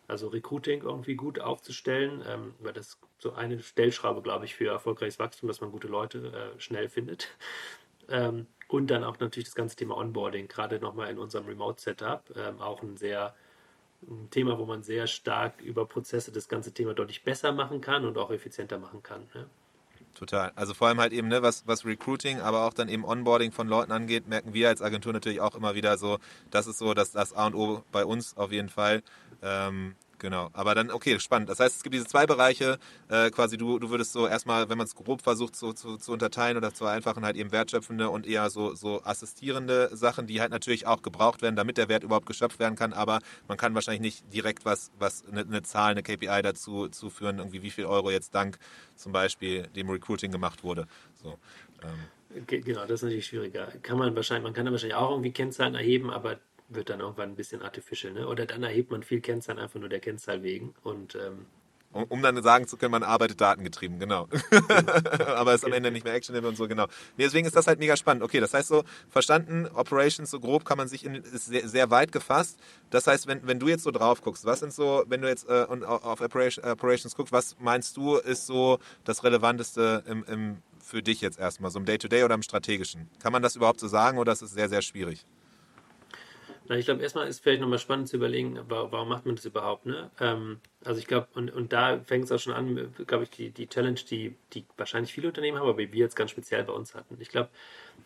[0.06, 5.18] Also Recruiting irgendwie gut aufzustellen, ähm, weil das so eine Stellschraube, glaube ich, für erfolgreiches
[5.18, 7.28] Wachstum, dass man gute Leute äh, schnell findet.
[8.10, 12.60] Ähm, und dann auch natürlich das ganze Thema Onboarding, gerade nochmal in unserem Remote-Setup, ähm,
[12.60, 13.34] auch ein sehr
[14.08, 18.04] ein Thema, wo man sehr stark über Prozesse das ganze Thema deutlich besser machen kann
[18.04, 19.22] und auch effizienter machen kann.
[19.34, 19.46] Ne?
[20.14, 20.52] Total.
[20.54, 23.66] Also vor allem halt eben, ne, was, was Recruiting, aber auch dann eben Onboarding von
[23.66, 26.18] Leuten angeht, merken wir als Agentur natürlich auch immer wieder so,
[26.50, 29.02] das ist so, dass das A und O bei uns auf jeden Fall.
[29.42, 29.94] Ähm,
[30.24, 31.50] Genau, aber dann, okay, spannend.
[31.50, 34.78] Das heißt, es gibt diese zwei Bereiche, äh, quasi du, du würdest so erstmal, wenn
[34.78, 38.26] man es grob versucht zu, zu, zu unterteilen oder zu vereinfachen, halt eben wertschöpfende und
[38.26, 42.24] eher so, so assistierende Sachen, die halt natürlich auch gebraucht werden, damit der Wert überhaupt
[42.24, 43.18] geschöpft werden kann, aber
[43.48, 47.62] man kann wahrscheinlich nicht direkt was, was eine, eine Zahl, eine KPI dazu zuführen, irgendwie
[47.62, 48.58] wie viel Euro jetzt dank
[48.96, 50.86] zum Beispiel dem Recruiting gemacht wurde.
[51.22, 51.38] So,
[51.82, 52.44] ähm.
[52.46, 53.68] Genau, das ist natürlich schwieriger.
[53.82, 57.30] Kann man wahrscheinlich, man kann da wahrscheinlich auch irgendwie Kennzahlen erheben, aber wird dann irgendwann
[57.30, 58.12] ein bisschen artificial.
[58.12, 58.26] Ne?
[58.26, 60.74] Oder dann erhebt man viel Kennzahlen einfach nur der Kennzahl wegen.
[60.82, 61.46] Und, ähm,
[61.92, 64.28] um, um, dann sagen zu können, man arbeitet datengetrieben, genau.
[65.36, 66.86] Aber ist am Ende nicht mehr actionable und so, genau.
[67.16, 68.24] Nee, deswegen ist das halt mega spannend.
[68.24, 71.90] Okay, das heißt so, verstanden, Operations, so grob kann man sich in, ist sehr, sehr
[71.90, 72.58] weit gefasst.
[72.90, 75.48] Das heißt, wenn, wenn du jetzt so drauf guckst, was sind so, wenn du jetzt
[75.48, 81.20] äh, auf Operations guckst, was meinst du, ist so das Relevanteste im, im, für dich
[81.20, 83.08] jetzt erstmal, so im Day-to-Day -Day oder im Strategischen?
[83.22, 85.24] Kann man das überhaupt so sagen oder ist es sehr, sehr schwierig?
[86.66, 89.84] Na, ich glaube, erstmal ist vielleicht nochmal spannend zu überlegen, warum macht man das überhaupt,
[89.84, 90.10] ne?
[90.18, 93.50] Ähm, also ich glaube, und, und da fängt es auch schon an, glaube ich, die,
[93.50, 96.94] die Challenge, die, die wahrscheinlich viele Unternehmen haben, aber wir jetzt ganz speziell bei uns
[96.94, 97.18] hatten.
[97.20, 97.50] Ich glaube,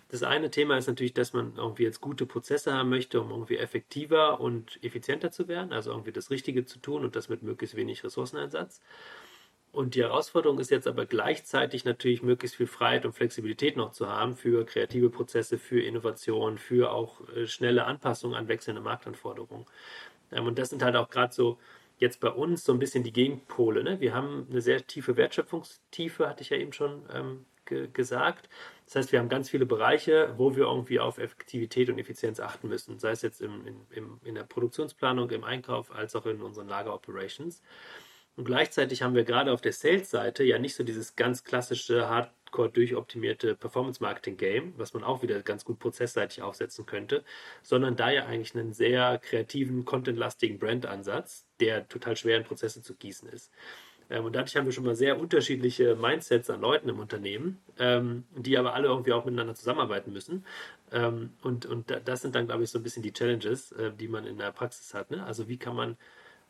[0.09, 3.59] das eine Thema ist natürlich, dass man irgendwie jetzt gute Prozesse haben möchte, um irgendwie
[3.59, 7.77] effektiver und effizienter zu werden, also irgendwie das Richtige zu tun und das mit möglichst
[7.77, 8.81] wenig Ressourceneinsatz.
[9.71, 14.09] Und die Herausforderung ist jetzt aber gleichzeitig natürlich möglichst viel Freiheit und Flexibilität noch zu
[14.09, 19.67] haben für kreative Prozesse, für Innovation, für auch äh, schnelle Anpassungen an wechselnde Marktanforderungen.
[20.33, 21.59] Ähm, und das sind halt auch gerade so
[21.99, 23.83] jetzt bei uns so ein bisschen die Gegenpole.
[23.83, 24.01] Ne?
[24.01, 28.49] Wir haben eine sehr tiefe Wertschöpfungstiefe, hatte ich ja eben schon ähm, ge gesagt.
[28.87, 32.69] Das heißt, wir haben ganz viele Bereiche, wo wir irgendwie auf Effektivität und Effizienz achten
[32.69, 36.69] müssen, sei es jetzt im, in, in der Produktionsplanung, im Einkauf, als auch in unseren
[36.69, 37.63] Lager-Operations.
[38.39, 42.71] Und gleichzeitig haben wir gerade auf der Sales-Seite ja nicht so dieses ganz klassische, hardcore
[42.71, 47.25] durchoptimierte Performance-Marketing-Game, was man auch wieder ganz gut prozessseitig aufsetzen könnte,
[47.63, 52.95] sondern da ja eigentlich einen sehr kreativen, contentlastigen Brand-Ansatz, der total schwer in Prozesse zu
[52.95, 53.51] gießen ist.
[54.09, 58.23] Ähm, und dadurch haben wir schon mal sehr unterschiedliche Mindsets an Leuten im Unternehmen, ähm,
[58.37, 60.45] die aber alle irgendwie auch miteinander zusammenarbeiten müssen.
[60.93, 64.07] Ähm, und, und das sind dann, glaube ich, so ein bisschen die Challenges, äh, die
[64.07, 65.11] man in der Praxis hat.
[65.11, 65.25] Ne?
[65.25, 65.97] Also wie kann man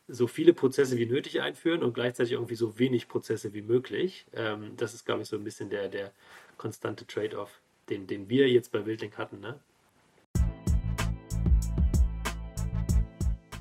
[0.09, 4.25] so viele Prozesse wie nötig einführen und gleichzeitig irgendwie so wenig Prozesse wie möglich.
[4.33, 6.11] Ähm, das ist, glaube ich, so ein bisschen der, der
[6.57, 9.39] konstante Trade-off, den, den wir jetzt bei Wildlink hatten.
[9.39, 9.59] Ne?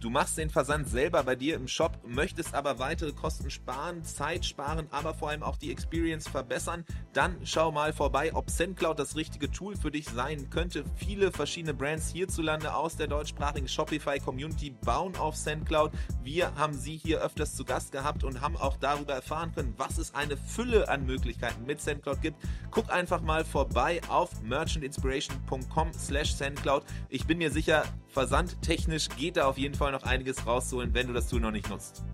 [0.00, 4.44] Du machst den Versand selber bei dir im Shop, möchtest aber weitere Kosten sparen, Zeit
[4.44, 9.16] sparen, aber vor allem auch die Experience verbessern, dann schau mal vorbei, ob SendCloud das
[9.16, 10.84] richtige Tool für dich sein könnte.
[10.94, 15.90] Viele verschiedene Brands hierzulande aus der deutschsprachigen Shopify Community bauen auf SendCloud.
[16.31, 19.97] Wir haben sie hier öfters zu Gast gehabt und haben auch darüber erfahren können, was
[19.97, 22.37] es eine Fülle an Möglichkeiten mit SendCloud gibt.
[22.71, 26.85] Guck einfach mal vorbei auf merchantinspiration.com slash SendCloud.
[27.09, 31.14] Ich bin mir sicher, versandtechnisch geht da auf jeden Fall noch einiges rauszuholen, wenn du
[31.14, 32.05] das Tool noch nicht nutzt.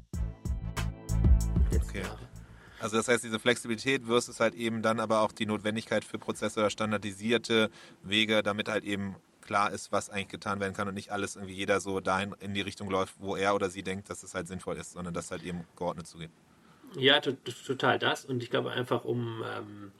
[1.75, 2.03] Okay.
[2.79, 6.61] Also das heißt, diese Flexibilität versus halt eben dann aber auch die Notwendigkeit für Prozesse
[6.61, 7.69] oder standardisierte
[8.05, 11.55] Wege, damit halt eben klar ist, was eigentlich getan werden kann und nicht alles irgendwie
[11.55, 14.49] jeder so dahin in die Richtung läuft, wo er oder sie denkt, dass es halt
[14.49, 16.31] sinnvoll ist, sondern das halt eben geordnet zugeht.
[16.97, 18.25] Ja, total das.
[18.25, 19.93] Und ich glaube einfach, um ähm,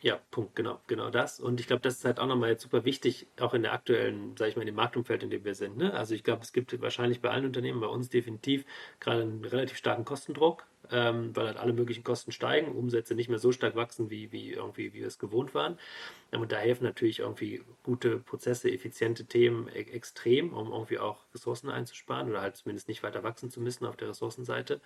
[0.00, 1.40] ja, Punkt, genau, genau das.
[1.40, 4.36] Und ich glaube, das ist halt auch nochmal jetzt super wichtig, auch in der aktuellen,
[4.36, 5.76] sage ich mal, in dem Marktumfeld, in dem wir sind.
[5.76, 5.92] Ne?
[5.92, 8.64] Also ich glaube, es gibt wahrscheinlich bei allen Unternehmen, bei uns definitiv
[9.00, 13.38] gerade einen relativ starken Kostendruck, ähm, weil halt alle möglichen Kosten steigen, Umsätze nicht mehr
[13.38, 15.78] so stark wachsen, wie, wie irgendwie, wie wir es gewohnt waren.
[16.32, 21.24] Ähm, und da helfen natürlich irgendwie gute Prozesse, effiziente Themen e extrem, um irgendwie auch
[21.34, 24.80] Ressourcen einzusparen oder halt zumindest nicht weiter wachsen zu müssen auf der Ressourcenseite.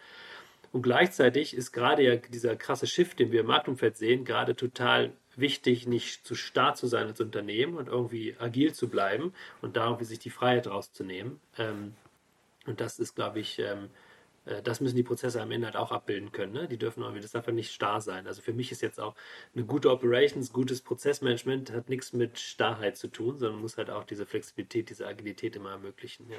[0.73, 5.13] Und gleichzeitig ist gerade ja dieser krasse Shift, den wir im Marktumfeld sehen, gerade total
[5.37, 9.87] wichtig, nicht zu starr zu sein als Unternehmen und irgendwie agil zu bleiben und da
[9.87, 11.41] irgendwie sich die Freiheit rauszunehmen.
[11.59, 11.95] Ähm,
[12.67, 14.12] und das ist, glaube ich, ähm, Äh,
[14.65, 16.53] das müssen die Prozesse am Ende halt auch abbilden können.
[16.53, 16.69] Ne?
[16.69, 18.27] Die dürfen irgendwie, das darf ja nicht starr sein.
[18.27, 19.15] Also für mich ist jetzt auch
[19.55, 24.05] eine gute Operations, gutes Prozessmanagement hat nichts mit Starrheit zu tun, sondern muss halt auch
[24.05, 26.29] diese Flexibilität, diese Agilität immer ermöglichen.
[26.29, 26.39] Ja.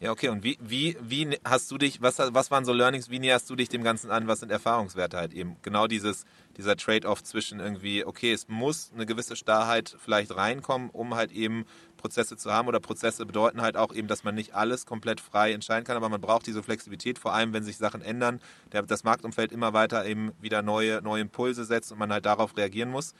[0.00, 0.28] Ja, okay.
[0.28, 3.56] Und wie, wie, wie hast du dich, was, was waren so Learnings, wie näherst du
[3.56, 5.56] dich dem Ganzen an, was sind Erfahrungswerte halt eben?
[5.62, 6.24] Genau dieses,
[6.56, 11.64] dieser Trade-off zwischen irgendwie, okay, es muss eine gewisse Starrheit vielleicht reinkommen, um halt eben
[11.96, 15.52] Prozesse zu haben oder Prozesse bedeuten halt auch eben, dass man nicht alles komplett frei
[15.52, 18.40] entscheiden kann, aber man braucht diese Flexibilität, vor allem wenn sich Sachen ändern,
[18.72, 22.56] der, das Marktumfeld immer weiter eben wieder neue, neue Impulse setzt und man halt darauf
[22.56, 23.14] reagieren muss.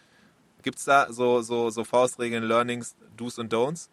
[0.62, 3.88] Gibt es da so, so, so Faustregeln, Learnings, Do's und Don'ts?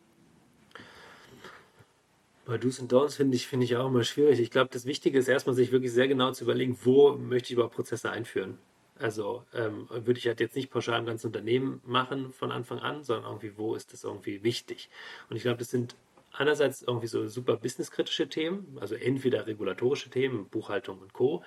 [2.46, 4.40] Bei Do's und Don'ts finde ich, find ich auch immer schwierig.
[4.40, 7.54] Ich glaube, das Wichtige ist erstmal, sich wirklich sehr genau zu überlegen, wo möchte ich
[7.54, 8.58] überhaupt Prozesse einführen.
[8.98, 13.04] Also ähm, würde ich halt jetzt nicht pauschal im ganzen Unternehmen machen von Anfang an,
[13.04, 14.90] sondern irgendwie, wo ist das irgendwie wichtig?
[15.30, 15.96] Und ich glaube, das sind
[16.34, 21.44] einerseits irgendwie so super businesskritische Themen, also entweder regulatorische Themen, Buchhaltung und Co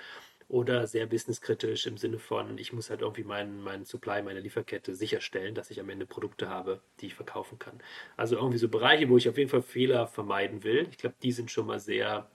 [0.54, 4.94] oder sehr businesskritisch im Sinne von, ich muss halt irgendwie meinen, meinen Supply, meine Lieferkette
[4.94, 7.80] sicherstellen, dass ich am Ende Produkte habe, die ich verkaufen kann.
[8.16, 10.86] Also irgendwie so Bereiche, wo ich auf jeden Fall Fehler vermeiden will.
[10.92, 12.30] Ich glaube, die sind schon mal sehr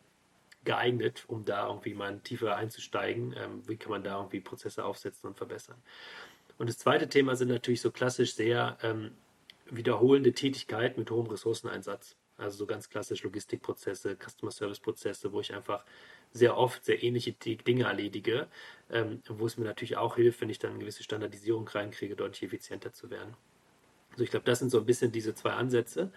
[0.66, 3.34] geeignet, um da irgendwie mal tiefer einzusteigen.
[3.38, 5.82] Ähm, wie kann man da irgendwie Prozesse aufsetzen und verbessern?
[6.58, 9.12] Und das zweite Thema sind natürlich so klassisch sehr ähm,
[9.72, 12.19] wiederholende Tätigkeit mit hohem Ressourceneinsatz.
[12.40, 15.84] Also so ganz klassisch Logistikprozesse, Customer Service Prozesse, wo ich einfach
[16.32, 18.48] sehr oft sehr ähnliche Dinge erledige,
[18.90, 22.44] ähm, wo es mir natürlich auch hilft, wenn ich dann eine gewisse Standardisierung reinkriege, deutlich
[22.44, 23.36] effizienter zu werden.
[24.12, 26.12] Also ich glaube, das sind so ein bisschen diese zwei Ansätze.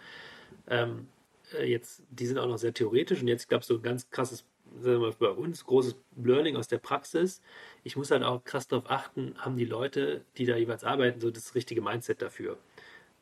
[0.68, 1.08] Ähm,
[1.54, 4.10] äh, jetzt, die sind auch noch sehr theoretisch und jetzt, ich glaube, so ein ganz
[4.10, 4.44] krasses,
[4.80, 7.40] sagen wir mal, bei uns großes Learning aus der Praxis.
[7.84, 11.30] Ich muss halt auch krass darauf achten, haben die Leute, die da jeweils arbeiten, so
[11.30, 12.58] das richtige Mindset dafür.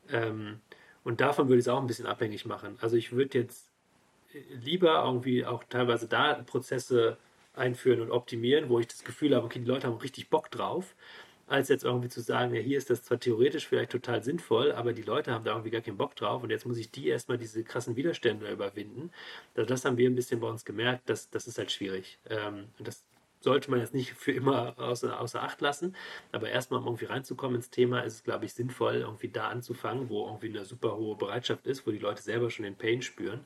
[0.09, 0.61] Ähm,
[1.05, 2.79] und davon würde ich es auch ein bisschen abhängig machen.
[2.81, 3.71] Also ich würde jetzt
[4.63, 7.17] lieber irgendwie auch teilweise da Prozesse
[7.55, 10.95] einführen und optimieren, wo ich das Gefühl habe, okay, die Leute haben richtig Bock drauf,
[11.47, 14.93] als jetzt irgendwie zu sagen, ja, hier ist das zwar theoretisch vielleicht total sinnvoll, aber
[14.93, 17.39] die Leute haben da irgendwie gar keinen Bock drauf und jetzt muss ich die erstmal
[17.39, 19.11] diese krassen Widerstände überwinden.
[19.57, 22.19] Also das haben wir ein bisschen bei uns gemerkt, dass das ist halt schwierig.
[22.29, 23.05] Ähm, das
[23.41, 25.97] sollte man jetzt nicht für immer außer, außer Acht lassen,
[26.33, 30.09] aber erstmal, um irgendwie reinzukommen ins Thema, ist es, glaube ich, sinnvoll, irgendwie da anzufangen,
[30.09, 33.41] wo irgendwie eine super hohe Bereitschaft ist, wo die Leute selber schon den Pain spüren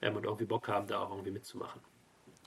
[0.00, 1.80] ähm, und irgendwie Bock haben, da auch irgendwie mitzumachen.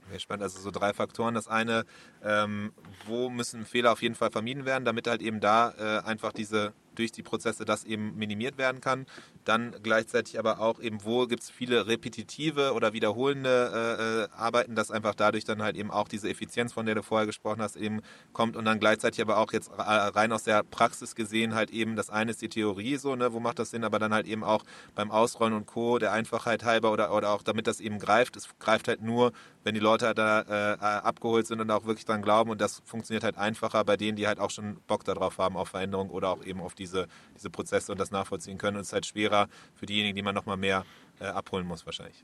[0.09, 0.43] Sehr spannend.
[0.43, 1.33] Also so drei Faktoren.
[1.33, 1.83] Das eine,
[2.23, 2.73] ähm,
[3.05, 6.73] wo müssen Fehler auf jeden Fall vermieden werden, damit halt eben da äh, einfach diese
[6.95, 9.05] durch die Prozesse das eben minimiert werden kann.
[9.43, 14.75] Dann gleichzeitig aber auch eben, wo gibt es viele repetitive oder wiederholende äh, äh, Arbeiten,
[14.75, 17.75] dass einfach dadurch dann halt eben auch diese Effizienz, von der du vorher gesprochen hast,
[17.75, 18.01] eben
[18.33, 22.09] kommt und dann gleichzeitig aber auch jetzt rein aus der Praxis gesehen halt eben, das
[22.09, 24.63] eine ist die Theorie so, ne, wo macht das Sinn, aber dann halt eben auch
[24.95, 28.47] beim Ausrollen und Co., der Einfachheit halber oder, oder auch damit das eben greift, es
[28.59, 29.31] greift halt nur,
[29.63, 32.81] wenn die Leute halt da äh, abgeholt sind und auch wirklich dran glauben und das
[32.85, 36.29] funktioniert halt einfacher bei denen, die halt auch schon Bock darauf haben auf Veränderung oder
[36.29, 38.77] auch eben auf die diese, diese Prozesse und das nachvollziehen können.
[38.77, 40.85] Und es ist halt schwerer für diejenigen, die man nochmal mehr
[41.19, 42.23] äh, abholen muss, wahrscheinlich.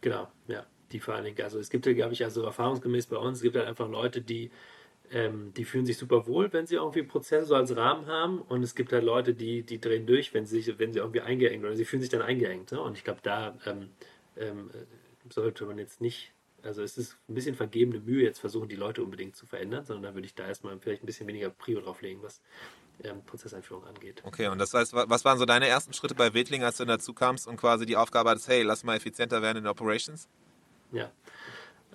[0.00, 1.40] Genau, ja, die vor allen Dingen.
[1.42, 4.20] Also es gibt ja, glaube ich, also erfahrungsgemäß bei uns, es gibt halt einfach Leute,
[4.20, 4.50] die
[5.10, 8.42] ähm, die fühlen sich super wohl, wenn sie irgendwie Prozesse so als Rahmen haben.
[8.42, 11.64] Und es gibt halt Leute, die, die drehen durch, wenn sie, wenn sie irgendwie eingeengt
[11.64, 12.72] oder sie fühlen sich dann eingeengt.
[12.72, 12.80] Ne?
[12.82, 13.88] Und ich glaube, da ähm,
[14.36, 14.70] ähm,
[15.30, 19.02] sollte man jetzt nicht also es ist ein bisschen vergebene Mühe, jetzt versuchen, die Leute
[19.02, 22.02] unbedingt zu verändern, sondern da würde ich da erstmal vielleicht ein bisschen weniger Prio drauf
[22.02, 22.42] legen, was
[23.04, 24.22] ähm, Prozesseinführung angeht.
[24.24, 27.12] Okay, und das heißt, was waren so deine ersten Schritte bei Wetling, als du dazu
[27.12, 30.28] kamst und quasi die Aufgabe hattest, hey, lass mal effizienter werden in Operations?
[30.92, 31.10] Ja,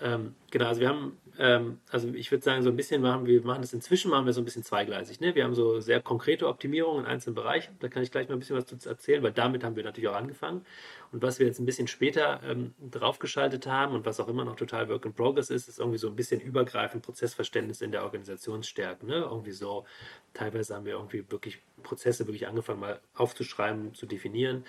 [0.01, 3.41] ähm, genau, also wir haben, ähm, also ich würde sagen, so ein bisschen machen wir
[3.41, 5.19] machen das inzwischen machen wir so ein bisschen zweigleisig.
[5.19, 5.33] Ne?
[5.35, 7.75] Wir haben so sehr konkrete Optimierungen in einzelnen Bereichen.
[7.79, 10.09] Da kann ich gleich mal ein bisschen was zu erzählen, weil damit haben wir natürlich
[10.09, 10.65] auch angefangen.
[11.11, 14.55] Und was wir jetzt ein bisschen später ähm, draufgeschaltet haben und was auch immer noch
[14.55, 19.05] total Work in Progress ist, ist irgendwie so ein bisschen übergreifend Prozessverständnis in der Organisationsstärke.
[19.05, 19.15] Ne?
[19.15, 19.85] Irgendwie so,
[20.33, 24.63] teilweise haben wir irgendwie wirklich Prozesse wirklich angefangen mal aufzuschreiben, zu definieren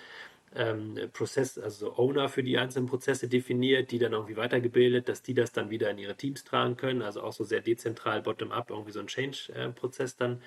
[0.55, 5.35] ähm, Prozess, also Owner für die einzelnen Prozesse definiert, die dann irgendwie weitergebildet, dass die
[5.35, 8.93] das dann wieder in ihre Teams tragen können, also auch so sehr dezentral bottom-up irgendwie
[8.93, 10.41] so ein Change-Prozess dann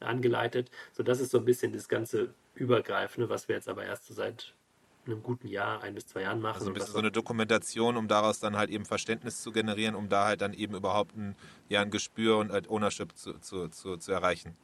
[0.00, 0.70] angeleitet.
[0.92, 4.14] So, das ist so ein bisschen das ganze Übergreifende, was wir jetzt aber erst so
[4.14, 4.54] seit
[5.06, 6.56] einem guten Jahr, ein bis zwei Jahren machen.
[6.56, 10.08] Also ein bisschen so eine Dokumentation, um daraus dann halt eben Verständnis zu generieren, um
[10.08, 11.36] da halt dann eben überhaupt ein,
[11.68, 14.56] ja, ein Gespür und halt Ownership zu, zu, zu, zu erreichen.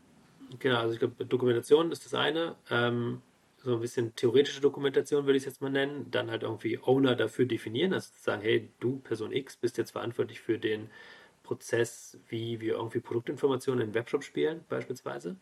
[0.58, 2.54] Genau, also ich glaube, Dokumentation ist das eine.
[2.70, 3.22] Ähm,
[3.66, 7.16] so ein bisschen theoretische Dokumentation würde ich es jetzt mal nennen, dann halt irgendwie Owner
[7.16, 10.88] dafür definieren, also zu sagen, hey, du Person X bist jetzt verantwortlich für den
[11.42, 15.36] Prozess, wie wir irgendwie Produktinformationen in Webshop spielen, beispielsweise.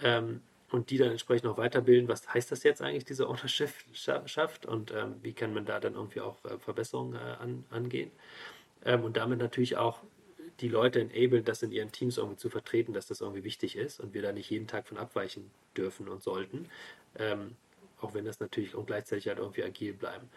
[0.00, 0.40] Ähm,
[0.70, 4.92] und die dann entsprechend auch weiterbilden, was heißt das jetzt eigentlich, diese Ownership schafft und
[4.92, 8.10] ähm, wie kann man da dann irgendwie auch äh, Verbesserungen äh, an, angehen.
[8.84, 10.00] ähm, und damit natürlich auch
[10.60, 14.00] die Leute enablen, das in ihren Teams irgendwie zu vertreten, dass das irgendwie wichtig ist
[14.00, 16.68] und wir da nicht jeden Tag von abweichen dürfen und sollten.
[17.16, 17.56] Ähm,
[18.00, 20.28] auch wenn das natürlich und gleichzeitig halt irgendwie agil bleiben.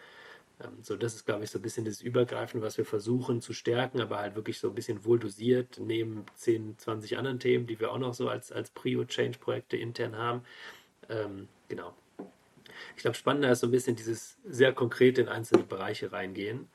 [0.60, 3.52] Ähm, so, das ist, glaube ich, so ein bisschen das Übergreifende, was wir versuchen zu
[3.52, 7.78] stärken, aber halt wirklich so ein bisschen wohl dosiert, neben 10, 20 anderen Themen, die
[7.78, 10.42] wir auch noch so als, als Prio-Change-Projekte intern haben.
[11.08, 11.94] Ähm, genau.
[12.96, 16.68] Ich glaube, spannender ist so ein bisschen dieses sehr konkret in einzelne Bereiche reingehen.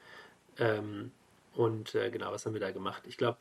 [0.58, 1.12] Ähm,
[1.56, 3.04] und äh, genau, was haben wir da gemacht?
[3.08, 3.38] Ich glaube,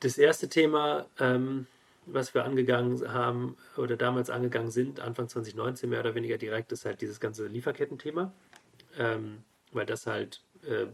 [0.00, 1.66] das erste Thema, ähm,
[2.06, 6.84] was wir angegangen haben oder damals angegangen sind, Anfang 2019 mehr oder weniger direkt, ist
[6.84, 8.32] halt dieses ganze Lieferkettenthema,
[8.96, 10.86] ähm, weil das halt äh,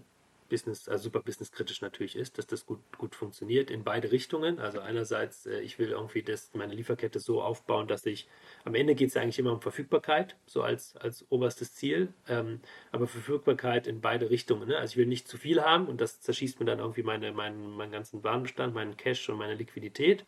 [0.49, 4.59] Business, also super businesskritisch natürlich ist, dass das gut, gut funktioniert in beide Richtungen.
[4.59, 8.29] Also einerseits, äh, ich will irgendwie das, meine Lieferkette so aufbauen, dass ich,
[8.65, 12.61] am Ende geht es eigentlich immer um Verfügbarkeit, so als, als oberstes Ziel, ähm,
[12.93, 14.69] aber Verfügbarkeit in beide Richtungen.
[14.69, 14.77] Ne?
[14.79, 17.77] Also ich will nicht zu viel haben und das zerschießt mir dann irgendwie meine, meinen,
[17.77, 20.25] meinen ganzen Warenbestand, meinen Cash und meine Liquidität.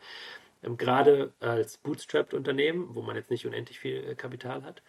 [0.62, 4.82] Ähm, gerade als Bootstrapped-Unternehmen, wo man jetzt nicht unendlich viel äh, Kapital hat.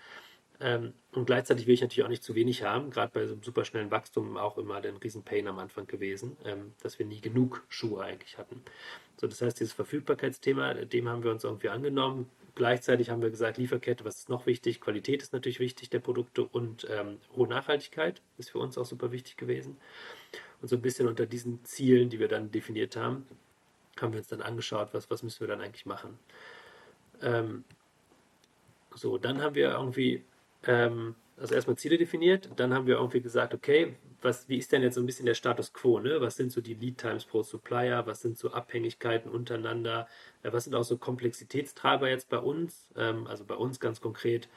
[0.60, 3.44] Ähm, und gleichzeitig will ich natürlich auch nicht zu wenig haben, gerade bei so einem
[3.44, 8.04] superschnellen Wachstum auch immer ein Riesenpain am Anfang gewesen, ähm, dass wir nie genug Schuhe
[8.04, 8.62] eigentlich hatten.
[9.18, 12.30] So, das heißt, dieses Verfügbarkeitsthema, dem haben wir uns irgendwie angenommen.
[12.56, 14.82] Gleichzeitig haben wir gesagt, Lieferkette, was ist noch wichtig?
[14.82, 19.12] Qualität ist natürlich wichtig der Produkte und ähm, hohe Nachhaltigkeit ist für uns auch super
[19.12, 19.78] wichtig gewesen.
[20.62, 23.28] Und so ein bisschen unter diesen Zielen, die wir dann definiert haben,
[24.02, 26.18] haben wir uns dann angeschaut, was, was müssen wir dann eigentlich machen.
[27.22, 27.64] Ähm,
[28.96, 30.24] so, dann haben wir irgendwie
[30.66, 34.82] ähm, also erstmal Ziele definiert, dann haben wir irgendwie gesagt, okay, was, wie ist denn
[34.82, 36.00] jetzt so ein bisschen der Status quo?
[36.00, 36.20] Ne?
[36.20, 38.08] Was sind so die Lead Times pro Supplier?
[38.08, 40.08] Was sind so Abhängigkeiten untereinander?
[40.42, 42.90] Äh, was sind auch so Komplexitätstreiber jetzt bei uns?
[42.96, 44.50] Ähm, also bei uns ganz konkret,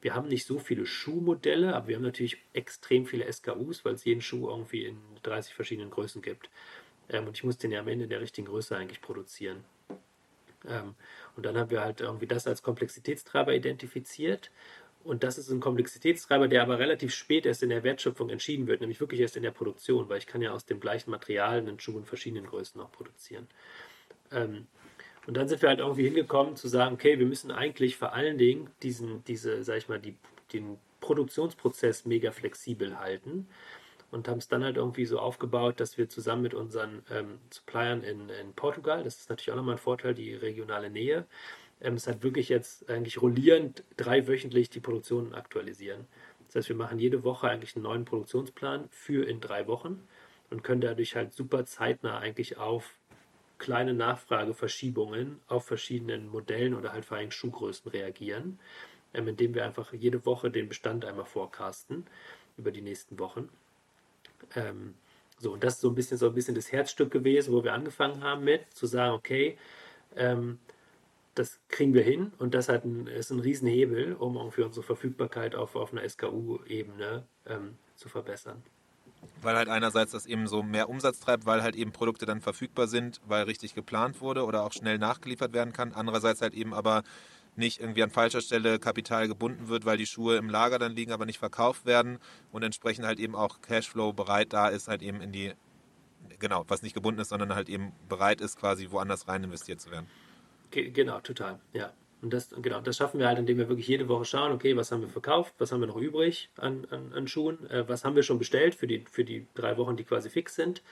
[0.00, 4.04] wir haben nicht so viele Schuhmodelle, aber wir haben natürlich extrem viele SKUs, weil es
[4.04, 6.50] jeden Schuh irgendwie in 30 verschiedenen Größen gibt.
[7.08, 9.64] Ähm, und ich muss den ja am Ende in der richtigen Größe eigentlich produzieren.
[10.66, 10.94] Ähm,
[11.36, 14.50] und dann haben wir halt irgendwie das als Komplexitätstreiber identifiziert
[15.04, 18.80] und das ist ein Komplexitätstreiber, der aber relativ spät erst in der Wertschöpfung entschieden wird,
[18.80, 21.80] nämlich wirklich erst in der Produktion, weil ich kann ja aus dem gleichen Material einen
[21.80, 23.46] Schuh in verschiedenen Größen auch produzieren.
[24.32, 24.66] Ähm,
[25.26, 28.38] und dann sind wir halt irgendwie hingekommen zu sagen, okay, wir müssen eigentlich vor allen
[28.38, 30.16] Dingen diesen, diese, sag ich mal, die,
[30.52, 33.46] den Produktionsprozess mega flexibel halten
[34.10, 38.02] und haben es dann halt irgendwie so aufgebaut, dass wir zusammen mit unseren ähm, Suppliern
[38.02, 41.26] in, in Portugal, das ist natürlich auch nochmal ein Vorteil, die regionale Nähe,
[41.80, 46.06] ähm, es hat wirklich jetzt eigentlich rollierend dreiwöchentlich die Produktion aktualisieren.
[46.46, 50.02] Das heißt, wir machen jede Woche eigentlich einen neuen Produktionsplan für in drei Wochen
[50.50, 52.94] und können dadurch halt super zeitnah eigentlich auf
[53.58, 58.58] kleine Nachfrageverschiebungen auf verschiedenen Modellen oder halt vor allem Schuhgrößen reagieren,
[59.12, 62.06] ähm, indem wir einfach jede Woche den Bestand einmal forecasten
[62.56, 63.48] über die nächsten Wochen.
[64.54, 64.94] Ähm,
[65.38, 67.72] so, und das ist so ein bisschen so ein bisschen das Herzstück gewesen, wo wir
[67.72, 69.58] angefangen haben mit, zu sagen, okay,
[70.16, 70.58] ähm,
[71.38, 75.54] das kriegen wir hin und das hat ein, ist ein Riesenhebel, um für unsere Verfügbarkeit
[75.54, 78.62] auf, auf einer SKU-Ebene ähm, zu verbessern.
[79.42, 82.88] Weil halt einerseits das eben so mehr Umsatz treibt, weil halt eben Produkte dann verfügbar
[82.88, 85.92] sind, weil richtig geplant wurde oder auch schnell nachgeliefert werden kann.
[85.92, 87.02] Andererseits halt eben aber
[87.56, 91.12] nicht irgendwie an falscher Stelle Kapital gebunden wird, weil die Schuhe im Lager dann liegen,
[91.12, 92.18] aber nicht verkauft werden
[92.52, 95.52] und entsprechend halt eben auch Cashflow bereit da ist, halt eben in die,
[96.38, 99.90] genau, was nicht gebunden ist, sondern halt eben bereit ist, quasi woanders rein investiert zu
[99.90, 100.06] werden.
[100.70, 101.92] Genau, total, ja.
[102.20, 104.90] Und das, genau, das schaffen wir halt, indem wir wirklich jede Woche schauen, okay, was
[104.90, 108.16] haben wir verkauft, was haben wir noch übrig an, an, an Schuhen, äh, was haben
[108.16, 110.82] wir schon bestellt für die, für die drei Wochen, die quasi fix sind,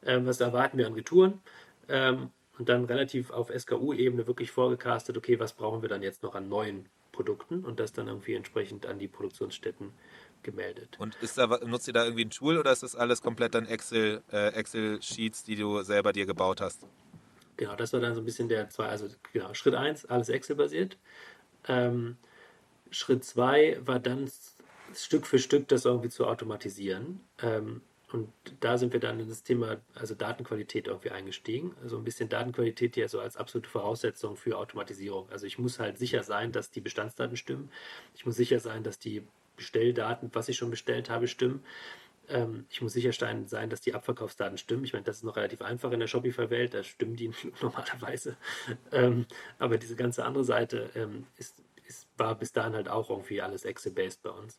[0.00, 1.40] äh, was erwarten wir an Retouren
[1.88, 6.34] ähm, und dann relativ auf SKU-Ebene wirklich vorgecastet, okay, was brauchen wir dann jetzt noch
[6.34, 9.92] an neuen Produkten und das dann irgendwie entsprechend an die Produktionsstätten
[10.42, 10.96] gemeldet.
[10.98, 14.22] Und da, nutzt ihr da irgendwie ein Tool oder ist das alles komplett dann Excel,
[14.32, 16.86] äh, Excel-Sheets, die du selber dir gebaut hast?
[17.62, 20.98] Genau, das war dann so ein bisschen der zwei, also genau, Schritt 1, alles Excel-basiert.
[21.68, 22.16] Ähm,
[22.90, 24.28] Schritt 2 war dann
[24.92, 27.20] Stück für Stück das irgendwie zu automatisieren.
[27.40, 31.76] Ähm, und da sind wir dann in das Thema, also Datenqualität irgendwie eingestiegen.
[31.84, 35.30] Also ein bisschen Datenqualität hier so als absolute Voraussetzung für Automatisierung.
[35.30, 37.70] Also ich muss halt sicher sein, dass die Bestandsdaten stimmen.
[38.16, 39.22] Ich muss sicher sein, dass die
[39.56, 41.62] Bestelldaten, was ich schon bestellt habe, stimmen.
[42.28, 44.84] Ähm, ich muss sicherstellen sein, dass die Abverkaufsdaten stimmen.
[44.84, 47.32] Ich meine, das ist noch relativ einfach in der Shopify-Welt, da stimmen die
[47.62, 48.36] normalerweise.
[48.90, 49.26] Ähm,
[49.58, 53.64] aber diese ganze andere Seite ähm, ist, ist, war bis dahin halt auch irgendwie alles
[53.64, 54.58] Excel-based bei uns.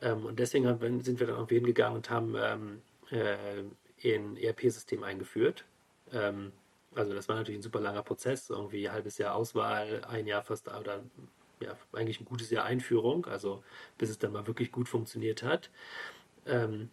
[0.00, 5.02] Ähm, und deswegen haben, sind wir dann irgendwie hingegangen und haben ähm, äh, ein ERP-System
[5.02, 5.64] eingeführt.
[6.12, 6.52] Ähm,
[6.94, 10.42] also das war natürlich ein super langer Prozess, irgendwie ein halbes Jahr Auswahl, ein Jahr
[10.42, 11.02] fast oder
[11.60, 13.62] ja, eigentlich ein gutes Jahr Einführung, also
[13.98, 15.70] bis es dann mal wirklich gut funktioniert hat.
[16.46, 16.88] Ähm,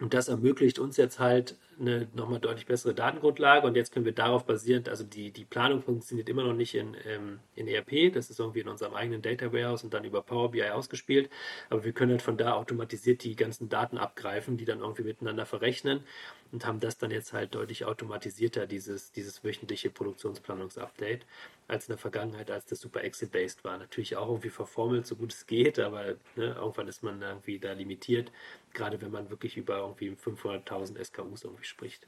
[0.00, 3.66] Und das ermöglicht uns jetzt halt eine nochmal deutlich bessere Datengrundlage.
[3.66, 6.96] Und jetzt können wir darauf basierend, also die, die Planung funktioniert immer noch nicht in,
[7.06, 10.50] ähm, in ERP, das ist irgendwie in unserem eigenen Data Warehouse und dann über Power
[10.50, 11.30] BI ausgespielt,
[11.70, 15.46] aber wir können halt von da automatisiert die ganzen Daten abgreifen, die dann irgendwie miteinander
[15.46, 16.04] verrechnen
[16.52, 21.26] und haben das dann jetzt halt deutlich automatisierter, dieses, dieses wöchentliche Produktionsplanungsupdate,
[21.66, 23.78] als in der Vergangenheit, als das super Excel-based war.
[23.78, 27.72] Natürlich auch irgendwie verformelt, so gut es geht, aber ne, irgendwann ist man irgendwie da
[27.72, 28.30] limitiert,
[28.74, 32.06] gerade wenn man wirklich über irgendwie 500.000 SKUs irgendwie spricht.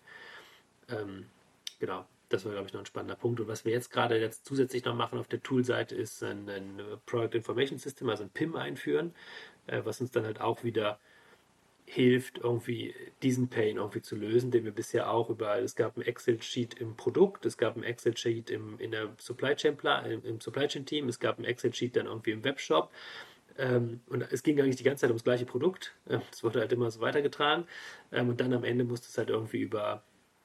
[0.88, 1.26] Ähm,
[1.78, 3.40] genau, das war, glaube ich, noch ein spannender Punkt.
[3.40, 6.82] Und was wir jetzt gerade jetzt zusätzlich noch machen auf der Tool-Seite, ist ein, ein,
[7.06, 9.14] Product Information System, also ein PIM einführen,
[9.66, 10.98] äh, was uns dann halt auch wieder
[11.86, 16.02] hilft, irgendwie diesen Pain irgendwie zu lösen, den wir bisher auch überall, es gab ein
[16.02, 19.76] Excel-Sheet im Produkt, es gab ein Excel-Sheet im, in der Supply Chain,
[20.06, 22.90] im, im Supply Chain Team, es gab ein Excel-Sheet dann irgendwie im Webshop
[23.58, 26.72] ähm, und es ging eigentlich die ganze Zeit ums gleiche Produkt, ähm, es wurde halt
[26.72, 27.66] immer so weitergetragen
[28.12, 30.02] ähm, und dann am Ende musste es halt irgendwie über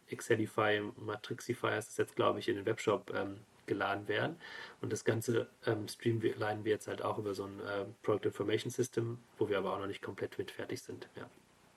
[0.08, 4.36] Excelify, Matrixify heißt es jetzt glaube ich in den Webshop ähm, geladen werden.
[4.82, 8.72] Und das Ganze ähm, streamlinen wir jetzt halt auch über so ein äh, Product Information
[8.72, 11.08] System, wo wir aber auch noch nicht komplett mit fertig sind.
[11.16, 11.30] Ja.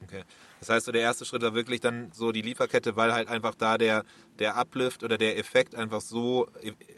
[0.03, 0.25] Okay.
[0.59, 3.55] Das heißt, so der erste Schritt war wirklich dann so die Lieferkette, weil halt einfach
[3.55, 4.05] da der,
[4.39, 6.49] der Uplift oder der Effekt einfach so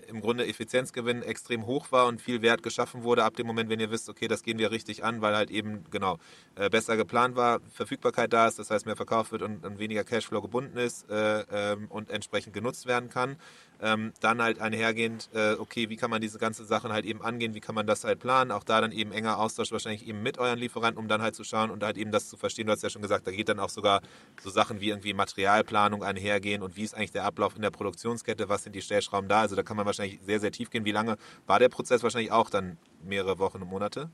[0.08, 3.80] im Grunde Effizienzgewinn extrem hoch war und viel Wert geschaffen wurde ab dem Moment, wenn
[3.80, 6.18] ihr wisst, okay, das gehen wir richtig an, weil halt eben genau
[6.54, 10.04] äh, besser geplant war, Verfügbarkeit da ist, das heißt mehr verkauft wird und, und weniger
[10.04, 13.36] Cashflow gebunden ist äh, ähm, und entsprechend genutzt werden kann.
[13.82, 17.54] Ähm, dann halt einhergehend, äh, okay, wie kann man diese ganzen Sachen halt eben angehen,
[17.54, 20.38] wie kann man das halt planen, auch da dann eben enger Austausch wahrscheinlich eben mit
[20.38, 22.66] euren Lieferanten, um dann halt zu schauen und halt eben das zu verstehen.
[22.66, 24.00] Du hast ja schon gesagt, da geht dann auch sogar
[24.40, 28.48] so Sachen wie irgendwie Materialplanung einhergehen und wie ist eigentlich der Ablauf in der Produktionskette,
[28.48, 30.84] was sind die Stellschrauben da, also da kann man wahrscheinlich sehr, sehr tief gehen.
[30.84, 31.16] Wie lange
[31.46, 34.10] war der Prozess wahrscheinlich auch dann mehrere Wochen und Monate?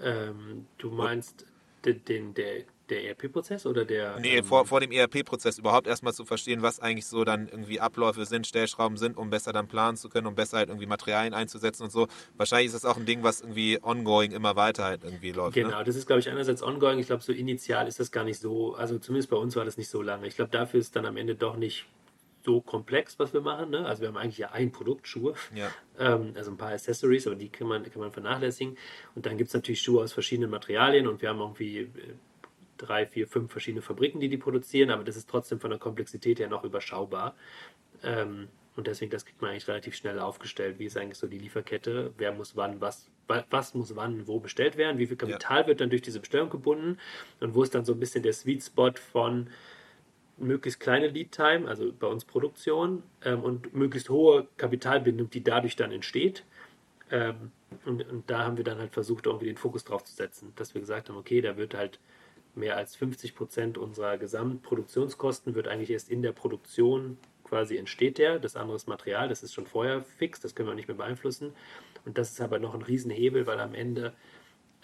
[0.00, 1.46] Ähm, du meinst
[1.84, 4.18] den, den, der, der ERP-Prozess oder der.
[4.20, 7.80] Nee, ähm, vor, vor dem ERP-Prozess überhaupt erstmal zu verstehen, was eigentlich so dann irgendwie
[7.80, 11.34] Abläufe sind, Stellschrauben sind, um besser dann planen zu können, um besser halt irgendwie Materialien
[11.34, 12.08] einzusetzen und so.
[12.36, 15.56] Wahrscheinlich ist das auch ein Ding, was irgendwie ongoing immer weiter halt irgendwie läuft.
[15.56, 15.64] Ne?
[15.64, 15.84] Genau, ne?
[15.84, 16.98] das ist, glaube ich, einerseits ongoing.
[16.98, 19.76] Ich glaube, so initial ist das gar nicht so, also zumindest bei uns war das
[19.76, 20.26] nicht so lange.
[20.26, 21.86] Ich glaube, dafür ist dann am Ende doch nicht
[22.42, 23.70] so komplex, was wir machen.
[23.70, 23.84] Ne?
[23.84, 25.70] Also wir haben eigentlich ja ein Produkt, Schuhe, ja.
[25.98, 28.76] ähm, also ein paar Accessories, aber die kann man, kann man vernachlässigen.
[29.14, 31.88] Und dann gibt es natürlich Schuhe aus verschiedenen Materialien und wir haben irgendwie äh,
[32.80, 36.38] drei, vier, fünf verschiedene Fabriken, die die produzieren, aber das ist trotzdem von der Komplexität
[36.38, 37.34] her noch überschaubar.
[38.02, 40.78] Ähm, und deswegen, das kriegt man eigentlich relativ schnell aufgestellt.
[40.78, 42.12] Wie ist eigentlich so die Lieferkette?
[42.16, 43.10] Wer muss wann, was,
[43.50, 44.98] was muss wann, wo bestellt werden?
[44.98, 45.66] Wie viel Kapital ja.
[45.66, 46.98] wird dann durch diese Bestellung gebunden?
[47.40, 49.50] Und wo ist dann so ein bisschen der Sweet Spot von
[50.38, 55.76] möglichst kleine Lead Time, also bei uns Produktion, ähm, und möglichst hohe Kapitalbindung, die dadurch
[55.76, 56.44] dann entsteht.
[57.10, 57.50] Ähm,
[57.84, 60.74] und, und, da haben wir dann halt versucht, irgendwie den Fokus drauf zu setzen, dass
[60.74, 61.98] wir gesagt haben, okay, da wird halt
[62.54, 68.38] mehr als 50 Prozent unserer Gesamtproduktionskosten wird eigentlich erst in der Produktion quasi entsteht der.
[68.38, 71.52] Das andere ist Material, das ist schon vorher fix, das können wir nicht mehr beeinflussen.
[72.04, 74.14] Und das ist aber noch ein Riesenhebel, weil am Ende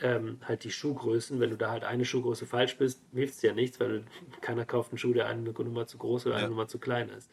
[0.02, 3.52] ähm, halt die Schuhgrößen, wenn du da halt eine Schuhgröße falsch bist, hilft es ja
[3.52, 4.04] nichts, weil
[4.40, 6.50] keiner kauft einen Schuh, der eine Nummer zu groß oder eine ja.
[6.50, 7.30] Nummer zu klein ist.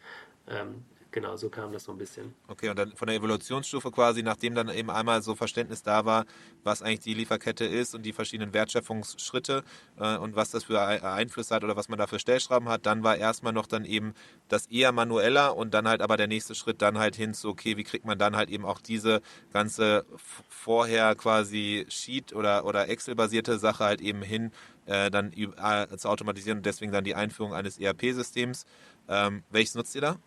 [0.47, 2.33] Ähm, Genau, so kam das so ein bisschen.
[2.47, 6.25] Okay, und dann von der Evolutionsstufe quasi, nachdem dann eben einmal so Verständnis da war,
[6.63, 9.63] was eigentlich die Lieferkette ist und die verschiedenen Wertschöpfungsschritte
[9.99, 13.03] äh, und was das für Einflüsse hat oder was man da für Stellschrauben hat, dann
[13.03, 14.15] war erstmal noch dann eben
[14.47, 17.77] das eher manueller und dann halt aber der nächste Schritt dann halt hin zu, okay,
[17.77, 20.07] wie kriegt man dann halt eben auch diese ganze
[20.49, 24.51] vorher quasi Sheet- oder, oder Excel-basierte Sache halt eben hin,
[24.87, 28.65] äh, dann äh, zu automatisieren und deswegen dann die Einführung eines ERP-Systems.
[29.07, 30.17] Ähm, welches nutzt ihr da?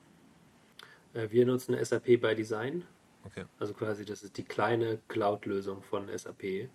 [1.16, 2.84] Äh, wir nutzen SAP by Design.
[3.24, 3.44] Okay.
[3.58, 6.68] Also quasi, das ist die kleine Cloud-Lösung von SAP.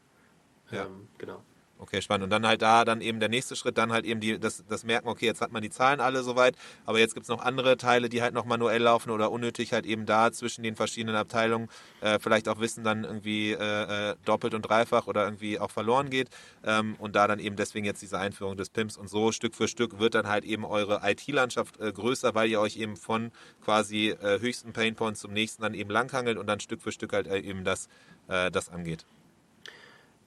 [0.71, 0.85] Ja.
[0.85, 1.43] Ähm, genau.
[1.81, 2.25] Okay, spannend.
[2.25, 4.83] Und dann halt da dann eben der nächste Schritt, dann halt eben die, das, das
[4.83, 6.55] Merken, okay, jetzt hat man die Zahlen alle soweit,
[6.85, 9.87] aber jetzt gibt es noch andere Teile, die halt noch manuell laufen oder unnötig halt
[9.87, 11.69] eben da zwischen den verschiedenen Abteilungen
[12.01, 16.11] äh, vielleicht auch Wissen dann irgendwie äh, äh doppelt und dreifach oder irgendwie auch verloren
[16.11, 16.29] geht.
[16.63, 19.67] Ähm, und da dann eben deswegen jetzt diese Einführung des PIMS und so Stück für
[19.67, 23.31] Stück wird dann halt eben eure IT-Landschaft äh, größer, weil ihr euch eben von
[23.65, 27.25] quasi äh, höchsten Painpoints zum nächsten dann eben langhangelt und dann Stück für Stück halt
[27.25, 27.89] äh, eben das,
[28.27, 29.05] das angeht.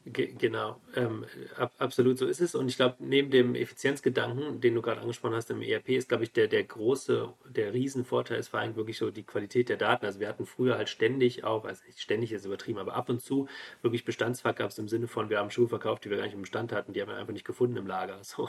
[0.06, 1.24] Ge genau, ähm,
[1.56, 2.54] ab, absolut so ist es.
[2.54, 6.24] Und ich glaube, neben dem Effizienzgedanken, den du gerade angesprochen hast im ERP, ist, glaube
[6.24, 10.04] ich, der, der große, der Riesenvorteil ist vor allem wirklich so die Qualität der Daten.
[10.04, 13.22] Also wir hatten früher halt ständig auch, also nicht ständig ist übertrieben, aber ab und
[13.22, 13.48] zu
[13.80, 16.72] wirklich Bestandsfuck-Ups im Sinne von, wir haben Schuhe verkauft, die wir gar nicht im Bestand
[16.72, 18.20] hatten, die haben wir einfach nicht gefunden im Lager.
[18.24, 18.48] So,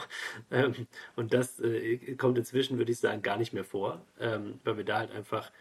[0.50, 4.78] ähm, und das äh, kommt inzwischen, würde ich sagen, gar nicht mehr vor, ähm, weil
[4.78, 5.52] wir da halt einfach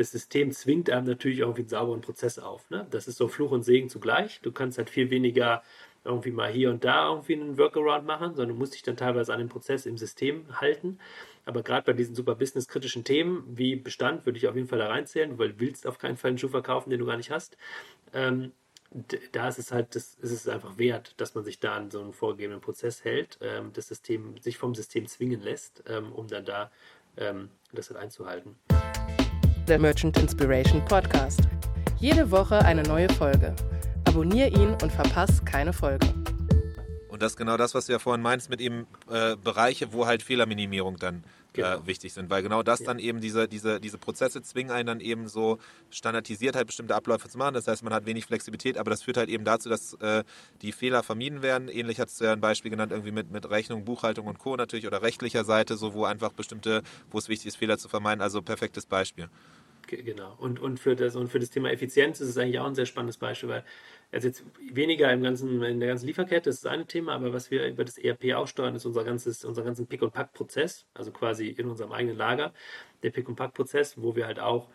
[0.00, 2.68] das System zwingt einem natürlich irgendwie einen sauberen Prozess auf.
[2.70, 2.86] Ne?
[2.90, 4.40] Das ist so Fluch und Segen zugleich.
[4.40, 5.62] Du kannst halt viel weniger
[6.04, 9.30] irgendwie mal hier und da irgendwie einen Workaround machen, sondern du musst dich dann teilweise
[9.34, 10.98] an den Prozess im System halten.
[11.44, 14.88] Aber gerade bei diesen super business-kritischen Themen wie Bestand würde ich auf jeden Fall da
[14.88, 17.58] reinzählen, weil du willst auf keinen Fall einen Schuh verkaufen, den du gar nicht hast.
[18.14, 18.52] Ähm,
[19.32, 22.00] da ist es halt, das ist es einfach wert, dass man sich da an so
[22.00, 26.46] einen vorgegebenen Prozess hält, ähm, das System sich vom System zwingen lässt, ähm, um dann
[26.46, 26.70] da
[27.18, 28.56] ähm, das halt einzuhalten.
[29.70, 31.42] Der Merchant Inspiration Podcast.
[32.00, 33.54] Jede Woche eine neue Folge.
[34.04, 36.08] Abonnier ihn und verpass keine Folge.
[37.06, 40.06] Und das ist genau das, was du ja vorhin meinst, mit eben äh, Bereiche, wo
[40.06, 41.76] halt Fehlerminimierung dann genau.
[41.76, 42.30] äh, wichtig sind.
[42.30, 42.86] Weil genau das ja.
[42.86, 45.58] dann eben diese, diese, diese Prozesse zwingen einen dann eben so
[45.90, 47.54] standardisiert halt bestimmte Abläufe zu machen.
[47.54, 50.24] Das heißt, man hat wenig Flexibilität, aber das führt halt eben dazu, dass äh,
[50.62, 51.68] die Fehler vermieden werden.
[51.68, 54.56] Ähnlich hast du ja ein Beispiel genannt, irgendwie mit, mit Rechnung, Buchhaltung und Co.
[54.56, 58.20] natürlich oder rechtlicher Seite, so wo einfach bestimmte, wo es wichtig ist, Fehler zu vermeiden.
[58.20, 59.28] Also perfektes Beispiel.
[59.90, 60.34] Genau.
[60.38, 62.86] Und, und, für das, und für das Thema Effizienz ist es eigentlich auch ein sehr
[62.86, 63.64] spannendes Beispiel, weil
[64.12, 67.50] also jetzt weniger im ganzen, in der ganzen Lieferkette, das ist ein Thema, aber was
[67.50, 71.12] wir über das ERP auch steuern, ist unser ganzes, unser ganzen Pick- und Pack-Prozess, also
[71.12, 72.52] quasi in unserem eigenen Lager,
[73.02, 74.68] der Pick- und Pack-Prozess, wo wir halt auch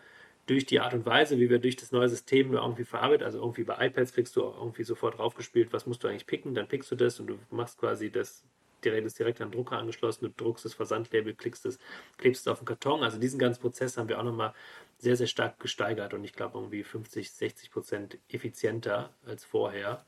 [0.46, 3.64] durch die Art und Weise, wie wir durch das neue System irgendwie verarbeiten, also irgendwie
[3.64, 6.96] bei iPads kriegst du irgendwie sofort draufgespielt, was musst du eigentlich picken, dann pickst du
[6.96, 8.44] das und du machst quasi das
[8.84, 11.78] Ist direkt an den Drucker angeschlossen, du druckst das Versandlabel, klickst es,
[12.18, 13.02] klebst es auf den Karton.
[13.02, 14.54] Also diesen ganzen Prozess haben wir auch nochmal
[14.98, 20.04] sehr, sehr stark gesteigert und ich glaube irgendwie 50, 60 Prozent effizienter als vorher.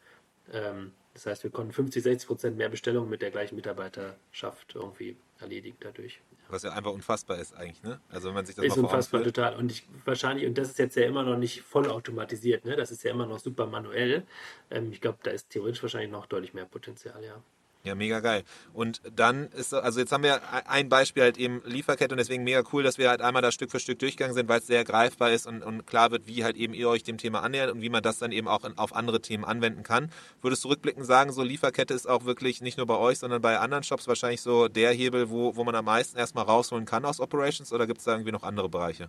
[0.52, 5.16] Ähm, das heißt, wir konnten 50, 60 Prozent mehr Bestellungen mit der gleichen Mitarbeiterschaft irgendwie
[5.40, 6.20] erledigen dadurch.
[6.48, 8.00] Was ja einfach unfassbar ist eigentlich, ne?
[8.08, 9.56] Also wenn man sich das ist mal unfassbar total.
[9.56, 12.76] Und ich wahrscheinlich, und das ist jetzt ja immer noch nicht vollautomatisiert, ne?
[12.76, 14.26] Das ist ja immer noch super manuell.
[14.70, 17.42] Ähm, ich glaube, da ist theoretisch wahrscheinlich noch deutlich mehr Potenzial, ja.
[17.85, 18.43] Ja, mega geil.
[18.72, 22.62] Und dann ist, also jetzt haben wir ein Beispiel halt eben Lieferkette und deswegen mega
[22.72, 25.31] cool, dass wir halt einmal da Stück für Stück durchgegangen sind, weil es sehr greifbar
[25.31, 27.89] ist und, und klar wird, wie halt eben ihr euch dem Thema annähert und wie
[27.89, 30.11] man das dann eben auch in, auf andere Themen anwenden kann.
[30.43, 33.59] Würdest du rückblickend sagen, so Lieferkette ist auch wirklich nicht nur bei euch, sondern bei
[33.59, 37.20] anderen Shops wahrscheinlich so der Hebel, wo, wo man am meisten erstmal rausholen kann aus
[37.20, 39.09] Operations oder gibt es da irgendwie noch andere Bereiche?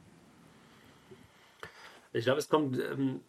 [2.13, 3.21] Ich glaube, es kommt ähm,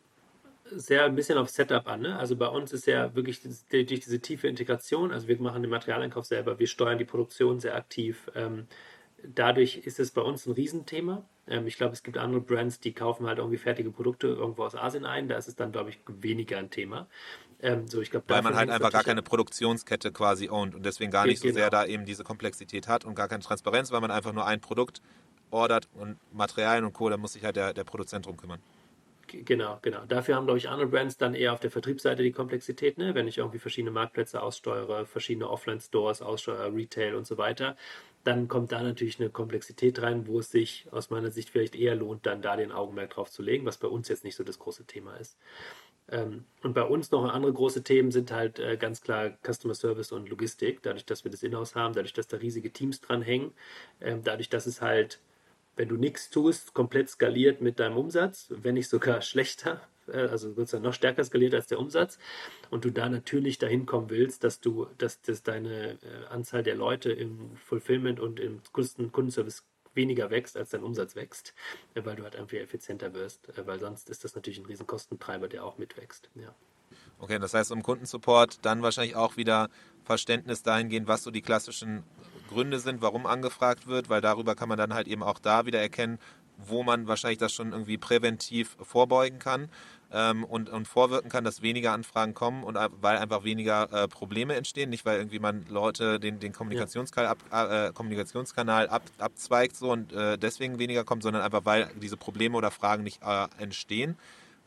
[0.70, 2.02] sehr ein bisschen auf Setup an.
[2.02, 2.18] Ne?
[2.18, 6.24] Also bei uns ist ja wirklich durch diese tiefe Integration, also wir machen den Materialeinkauf
[6.24, 8.30] selber, wir steuern die Produktion sehr aktiv.
[8.34, 8.66] Ähm,
[9.22, 11.24] dadurch ist es bei uns ein Riesenthema.
[11.46, 14.74] Ähm, ich glaube, es gibt andere Brands, die kaufen halt irgendwie fertige Produkte irgendwo aus
[14.74, 15.28] Asien ein.
[15.28, 17.06] Da ist es dann, glaube ich, weniger ein Thema.
[17.62, 21.26] Ähm, so, glaub, Weil man halt einfach gar keine Produktionskette quasi ownt und deswegen gar
[21.26, 21.52] nicht genau.
[21.52, 24.46] so sehr da eben diese Komplexität hat und gar keine Transparenz, weil man einfach nur
[24.46, 25.02] ein Produkt
[25.50, 28.60] ordert und Materialien und Co., da muss sich halt der, der Produzent drum kümmern.
[29.32, 30.04] Genau, genau.
[30.06, 33.14] Dafür haben, glaube ich, andere Brands dann eher auf der Vertriebsseite die Komplexität, ne?
[33.14, 37.76] wenn ich irgendwie verschiedene Marktplätze aussteuere, verschiedene Offline-Stores aussteuere, Retail und so weiter.
[38.24, 41.94] Dann kommt da natürlich eine Komplexität rein, wo es sich aus meiner Sicht vielleicht eher
[41.94, 44.58] lohnt, dann da den Augenmerk drauf zu legen, was bei uns jetzt nicht so das
[44.58, 45.38] große Thema ist.
[46.10, 50.12] Ähm, und bei uns noch andere große Themen sind halt äh, ganz klar Customer Service
[50.12, 50.82] und Logistik.
[50.82, 53.52] Dadurch, dass wir das Inhouse haben, dadurch, dass da riesige Teams dran hängen,
[54.00, 55.20] ähm, dadurch, dass es halt
[55.80, 60.52] wenn du nichts tust, komplett skaliert mit deinem Umsatz, wenn nicht sogar schlechter, äh, also
[60.52, 62.18] sozusagen noch stärker skaliert als der Umsatz
[62.68, 66.74] und du da natürlich dahin kommen willst, dass du, dass, dass deine äh, Anzahl der
[66.74, 69.64] Leute im Fulfillment und im Kundenservice
[69.94, 71.54] weniger wächst, als dein Umsatz wächst,
[71.94, 75.48] äh, weil du halt einfach effizienter wirst, weil sonst ist das natürlich ein riesen Kostentreiber,
[75.48, 76.28] der auch mitwächst.
[76.34, 76.54] Ja.
[77.18, 79.70] Okay, das heißt im Kundensupport dann wahrscheinlich auch wieder
[80.04, 82.02] Verständnis dahingehend, was so die klassischen
[82.50, 85.80] Gründe sind, warum angefragt wird, weil darüber kann man dann halt eben auch da wieder
[85.80, 86.18] erkennen,
[86.58, 89.70] wo man wahrscheinlich das schon irgendwie präventiv vorbeugen kann
[90.12, 94.54] ähm, und, und vorwirken kann, dass weniger Anfragen kommen und weil einfach weniger äh, Probleme
[94.56, 99.90] entstehen, nicht weil irgendwie man Leute den, den Kommunikationskanal, ab, äh, Kommunikationskanal ab, abzweigt so
[99.90, 104.16] und äh, deswegen weniger kommt, sondern einfach weil diese Probleme oder Fragen nicht äh, entstehen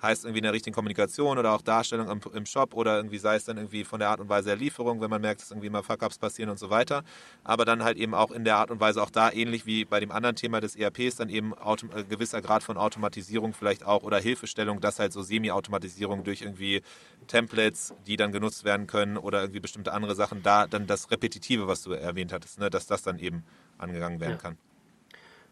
[0.04, 3.36] heißt irgendwie in der richtigen Kommunikation oder auch Darstellung im, im, Shop oder irgendwie sei
[3.36, 5.70] es dann irgendwie von der Art und Weise der Lieferung, wenn man merkt, dass irgendwie
[5.70, 7.04] mal Fuck-Ups passieren und so weiter.
[7.44, 10.00] Aber dann halt eben auch in der Art und Weise auch da ähnlich wie bei
[10.00, 14.04] dem anderen Thema des ERPs dann eben autom äh, gewisser Grad von Automatisierung vielleicht auch
[14.04, 16.82] oder Hilfestellung, dass halt so Semi-Automatisierung durch irgendwie
[17.28, 21.68] Templates, die dann genutzt werden können oder irgendwie bestimmte andere Sachen, da dann das Repetitive,
[21.68, 23.44] was du erwähnt hattest, ne, dass das dann eben
[23.78, 24.38] angegangen werden ja.
[24.38, 24.58] kann.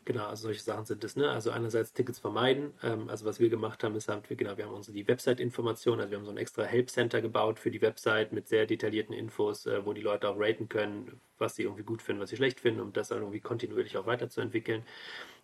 [0.04, 1.16] Genau, also solche Sachen sind es.
[1.16, 1.30] Ne?
[1.30, 2.74] Also einerseits Tickets vermeiden.
[2.82, 6.10] Ähm, also was wir gemacht haben, ist halt, genau, wir haben unsere die Website-Information, also
[6.10, 9.86] wir haben so ein extra Help-Center gebaut für die Website mit sehr detaillierten Infos, äh,
[9.86, 12.82] wo die Leute auch raten können, was sie irgendwie gut finden, was sie schlecht finden,
[12.82, 14.84] um das dann irgendwie kontinuierlich auch weiterzuentwickeln.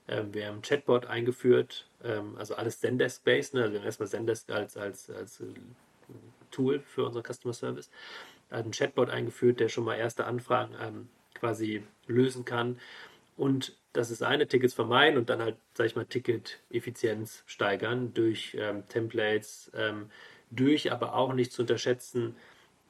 [0.07, 3.53] Ähm, wir haben Chatbot eingeführt, ähm, also alles Zendesk-based.
[3.53, 3.61] Ne?
[3.61, 5.45] Also wir haben erstmal Zendesk als, als, als äh,
[6.49, 7.91] Tool für unseren Customer Service.
[8.49, 12.79] Ein Chatbot eingeführt, der schon mal erste Anfragen ähm, quasi lösen kann.
[13.35, 18.55] Und das ist eine, Tickets vermeiden und dann halt, sag ich mal, Ticket-Effizienz steigern durch
[18.59, 20.11] ähm, Templates, ähm,
[20.51, 22.35] durch aber auch nicht zu unterschätzen,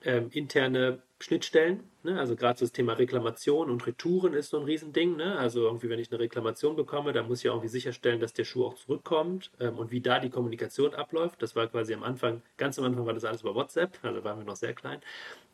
[0.04, 1.84] ähm, interne Schnittstellen.
[2.04, 2.20] Ne?
[2.20, 5.16] Also gerade das Thema Reklamation und Retouren ist so ein Riesending.
[5.16, 5.38] Ne?
[5.38, 8.66] Also irgendwie, wenn ich eine Reklamation bekomme, dann muss ich irgendwie sicherstellen, dass der Schuh
[8.66, 11.42] auch zurückkommt ähm, und wie da die Kommunikation abläuft.
[11.42, 14.38] Das war quasi am Anfang, ganz am Anfang war das alles über WhatsApp, also waren
[14.38, 15.02] wir noch sehr klein.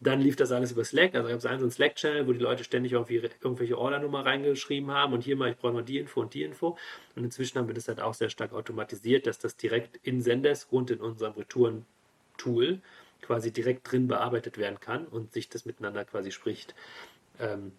[0.02, 1.16] Dann lief das alles über Slack.
[1.16, 4.92] Also gab es einen so einen Slack-Channel, wo die Leute ständig irgendwie irgendwelche Ordernummer reingeschrieben
[4.92, 6.78] haben und hier mal, ich brauche mal die Info und die Info.
[7.16, 10.74] Und inzwischen haben wir das halt auch sehr stark automatisiert, dass das direkt in Zendesk
[10.74, 12.82] und in unserem Retouren-Tool
[13.24, 16.76] quasi direkt drin bearbeitet werden kann und sich das miteinander quasi spricht.
[17.40, 17.72] Ähm,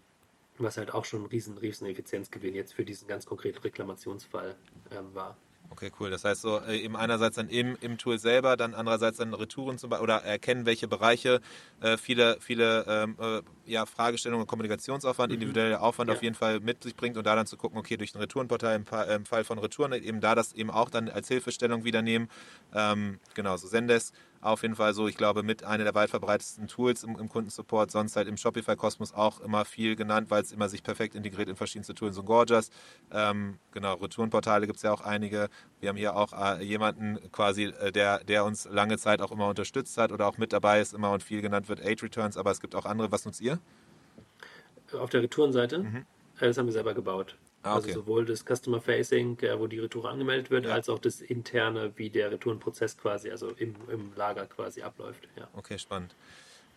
[0.58, 4.54] was halt auch schon ein riesen, riesen Effizienzgewinn jetzt für diesen ganz konkreten Reklamationsfall
[4.92, 5.36] ähm, war.
[5.70, 6.10] Okay, cool.
[6.10, 9.78] Das heißt so äh, eben einerseits dann im, im Tool selber, dann andererseits dann Retouren
[9.78, 11.40] zum Beispiel oder erkennen, welche Bereiche
[11.80, 15.34] äh, viele, viele ähm, äh, ja, Fragestellungen und Kommunikationsaufwand, mhm.
[15.34, 16.16] individueller Aufwand ja.
[16.16, 18.76] auf jeden Fall mit sich bringt und da dann zu gucken, okay, durch ein Retourenportal
[18.76, 22.28] im, im, Fall von Retouren eben da das eben auch dann als Hilfestellung wieder nehmen.
[22.74, 24.14] Ähm, genau, so Zendesk
[24.44, 27.90] auf jeden Fall so, ich glaube, mit einer der weit verbreitetsten Tools im, im Kundensupport,
[27.90, 31.56] sonst halt im Shopify-Kosmos auch immer viel genannt, weil es immer sich perfekt integriert in
[31.56, 32.70] verschiedenste Tools und Gorgeous.
[33.10, 35.48] Ähm, genau, Retourenportale gibt es ja auch einige.
[35.80, 39.48] Wir haben hier auch äh, jemanden quasi, äh, der, der uns lange Zeit auch immer
[39.48, 42.50] unterstützt hat oder auch mit dabei ist, immer und viel genannt wird, Eight Returns, aber
[42.50, 43.10] es gibt auch andere.
[43.10, 43.58] Was nutzt ihr?
[44.92, 45.78] Auf der Retourenseite?
[45.78, 45.96] Mhm.
[46.38, 47.36] Äh, das haben wir selber gebaut.
[47.64, 47.90] Ah, also okay.
[47.92, 50.72] Also sowohl das Customer Facing, äh, wo die Retour angemeldet wird, ja.
[50.72, 55.26] als auch das interne, wie der Retourenprozess quasi, also im, im Lager quasi abläuft.
[55.36, 55.48] Ja.
[55.54, 56.14] Okay, spannend.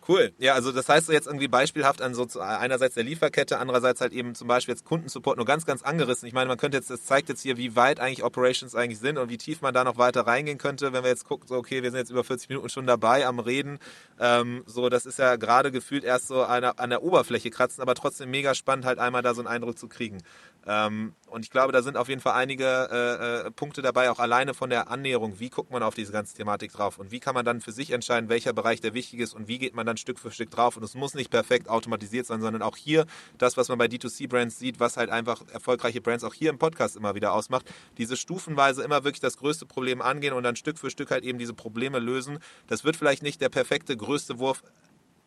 [0.06, 0.32] Cool.
[0.38, 4.14] Ja, also das heißt so jetzt irgendwie beispielhaft an so einerseits der Lieferkette, andererseits halt
[4.14, 6.26] eben zum Beispiel jetzt Kundensupport nur ganz, ganz angerissen.
[6.26, 9.18] Ich meine, man könnte jetzt, das zeigt jetzt hier, wie weit eigentlich Operations eigentlich sind
[9.18, 11.82] und wie tief man da noch weiter reingehen könnte, wenn wir jetzt gucken, so okay,
[11.82, 13.80] wir sind jetzt über 40 Minuten schon dabei am Reden.
[14.18, 17.82] Ähm, so, das ist ja gerade gefühlt erst so an der, an der Oberfläche kratzen,
[17.82, 20.22] aber trotzdem mega spannend, halt einmal da so einen Eindruck zu kriegen.
[20.68, 24.18] Ähm, und ich glaube, da sind auf jeden Fall einige äh, äh, Punkte dabei, auch
[24.18, 25.40] alleine von der Annäherung.
[25.40, 26.98] Wie guckt man auf diese ganze Thematik drauf?
[26.98, 29.58] Und wie kann man dann für sich entscheiden, welcher Bereich der wichtig ist und wie
[29.58, 30.76] geht man dann Stück für Stück drauf?
[30.76, 33.06] Und es muss nicht perfekt automatisiert sein, sondern auch hier
[33.38, 36.96] das, was man bei D2C-Brands sieht, was halt einfach erfolgreiche Brands auch hier im Podcast
[36.96, 37.66] immer wieder ausmacht,
[37.96, 41.38] diese stufenweise immer wirklich das größte Problem angehen und dann Stück für Stück halt eben
[41.38, 42.40] diese Probleme lösen.
[42.66, 44.62] Das wird vielleicht nicht der perfekte größte Wurf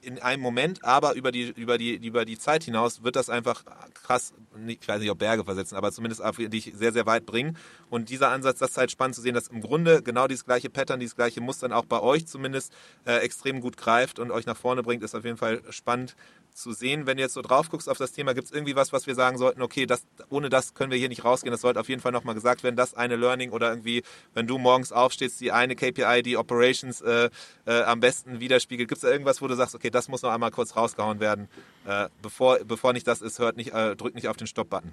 [0.02, 3.64] in einem Moment, aber über die, über die, über die Zeit hinaus wird das einfach
[3.93, 4.34] krass,
[4.68, 6.22] ich weiß nicht, ob Berge versetzen, aber zumindest
[6.52, 7.58] dich sehr, sehr weit bringen.
[7.89, 10.70] Und dieser Ansatz, das ist halt spannend zu sehen, dass im Grunde genau dieses gleiche
[10.70, 12.74] Pattern, dieses gleiche Muster auch bei euch zumindest
[13.06, 16.16] äh, extrem gut greift und euch nach vorne bringt, ist auf jeden Fall spannend
[16.54, 17.06] zu sehen.
[17.06, 19.16] Wenn du jetzt so drauf guckst auf das Thema, gibt es irgendwie was, was wir
[19.16, 22.02] sagen sollten, okay, das, ohne das können wir hier nicht rausgehen, das sollte auf jeden
[22.02, 25.76] Fall nochmal gesagt werden, das eine Learning oder irgendwie, wenn du morgens aufstehst, die eine
[25.76, 27.30] KPI, die Operations äh,
[27.66, 28.89] äh, am besten widerspiegelt.
[28.89, 31.47] Gibt es da irgendwas, wo du sagst, okay, das muss noch einmal kurz rausgehauen werden,
[31.86, 34.91] äh, bevor, bevor nicht das ist, hört nicht, äh, drückt nicht auf den Stopp-Button.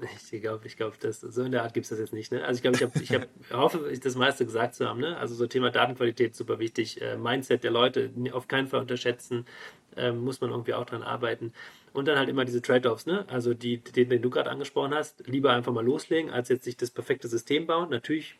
[0.32, 2.32] Ich glaube, ich glaube, so in der Art gibt es das jetzt nicht.
[2.32, 2.44] Ne?
[2.44, 5.00] Also ich glaube, ich, hab, ich hab, hoffe, das meiste gesagt zu haben.
[5.00, 5.16] Ne?
[5.16, 7.00] Also so Thema Datenqualität super wichtig.
[7.00, 9.46] Äh, Mindset der Leute auf keinen Fall unterschätzen.
[9.96, 11.52] Ähm, muss man irgendwie auch dran arbeiten.
[11.92, 13.24] Und dann halt immer diese Trade-offs, ne?
[13.28, 16.76] Also die, den, den du gerade angesprochen hast, lieber einfach mal loslegen, als jetzt sich
[16.76, 17.90] das perfekte System bauen.
[17.90, 18.36] Natürlich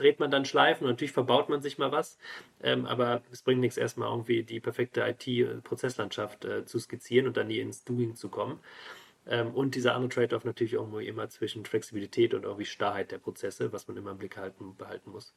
[0.00, 2.18] dreht man dann Schleifen und natürlich verbaut man sich mal was.
[2.62, 7.48] Ähm, aber es bringt nichts, erstmal irgendwie die perfekte IT-Prozesslandschaft äh, zu skizzieren und dann
[7.48, 8.58] nie ins Doing zu kommen.
[9.26, 13.72] Ähm, und dieser andere Trade-off natürlich irgendwo immer zwischen Flexibilität und irgendwie Starrheit der Prozesse,
[13.72, 15.34] was man immer im Blick halten, behalten muss.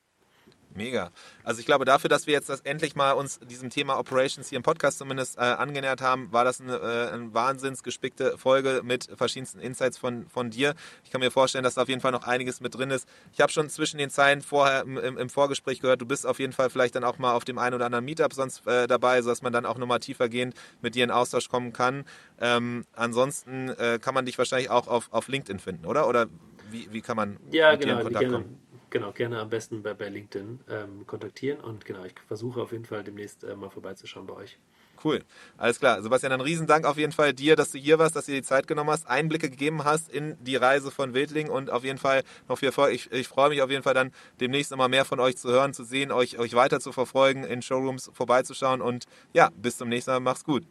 [0.75, 1.11] Mega.
[1.43, 4.57] Also ich glaube, dafür, dass wir jetzt das endlich mal uns diesem Thema Operations hier
[4.57, 9.09] im Podcast zumindest äh, angenähert haben, war das eine, äh, eine wahnsinns gespickte Folge mit
[9.15, 10.73] verschiedensten Insights von, von dir.
[11.03, 13.07] Ich kann mir vorstellen, dass da auf jeden Fall noch einiges mit drin ist.
[13.33, 16.53] Ich habe schon zwischen den Zeilen vorher im, im, Vorgespräch gehört, du bist auf jeden
[16.53, 19.41] Fall vielleicht dann auch mal auf dem einen oder anderen Meetup sonst äh, dabei, sodass
[19.41, 22.05] man dann auch nochmal tiefergehend mit dir in Austausch kommen kann.
[22.39, 26.07] Ähm, ansonsten äh, kann man dich wahrscheinlich auch auf, auf LinkedIn finden, oder?
[26.07, 26.27] Oder
[26.71, 28.62] wie, wie kann man ja, mit genau, dir in Kontakt kommen?
[28.93, 32.85] Genau, gerne am besten bei, bei LinkedIn ähm, kontaktieren und genau, ich versuche auf jeden
[32.85, 34.59] Fall demnächst äh, mal vorbeizuschauen bei euch.
[35.03, 35.23] Cool,
[35.57, 35.99] alles klar.
[36.03, 38.47] Sebastian, ein Riesendank auf jeden Fall dir, dass du hier warst, dass du dir die
[38.47, 42.21] Zeit genommen hast, Einblicke gegeben hast in die Reise von Wildling und auf jeden Fall
[42.47, 42.93] noch viel Erfolg.
[42.93, 45.73] Ich, ich freue mich auf jeden Fall dann demnächst immer mehr von euch zu hören,
[45.73, 50.11] zu sehen, euch, euch weiter zu verfolgen, in Showrooms vorbeizuschauen und ja, bis zum nächsten
[50.11, 50.19] Mal.
[50.19, 50.67] Mach's gut.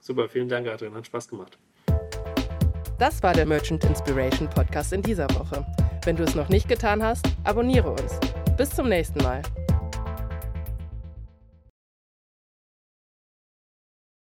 [0.00, 0.92] Super, vielen Dank, Adrian.
[0.94, 1.56] Hat Spaß gemacht.
[2.98, 5.64] Das war der Merchant Inspiration Podcast in dieser Woche.
[6.04, 8.20] Wenn du es noch nicht getan hast, abonniere uns.
[8.58, 9.40] Bis zum nächsten Mal.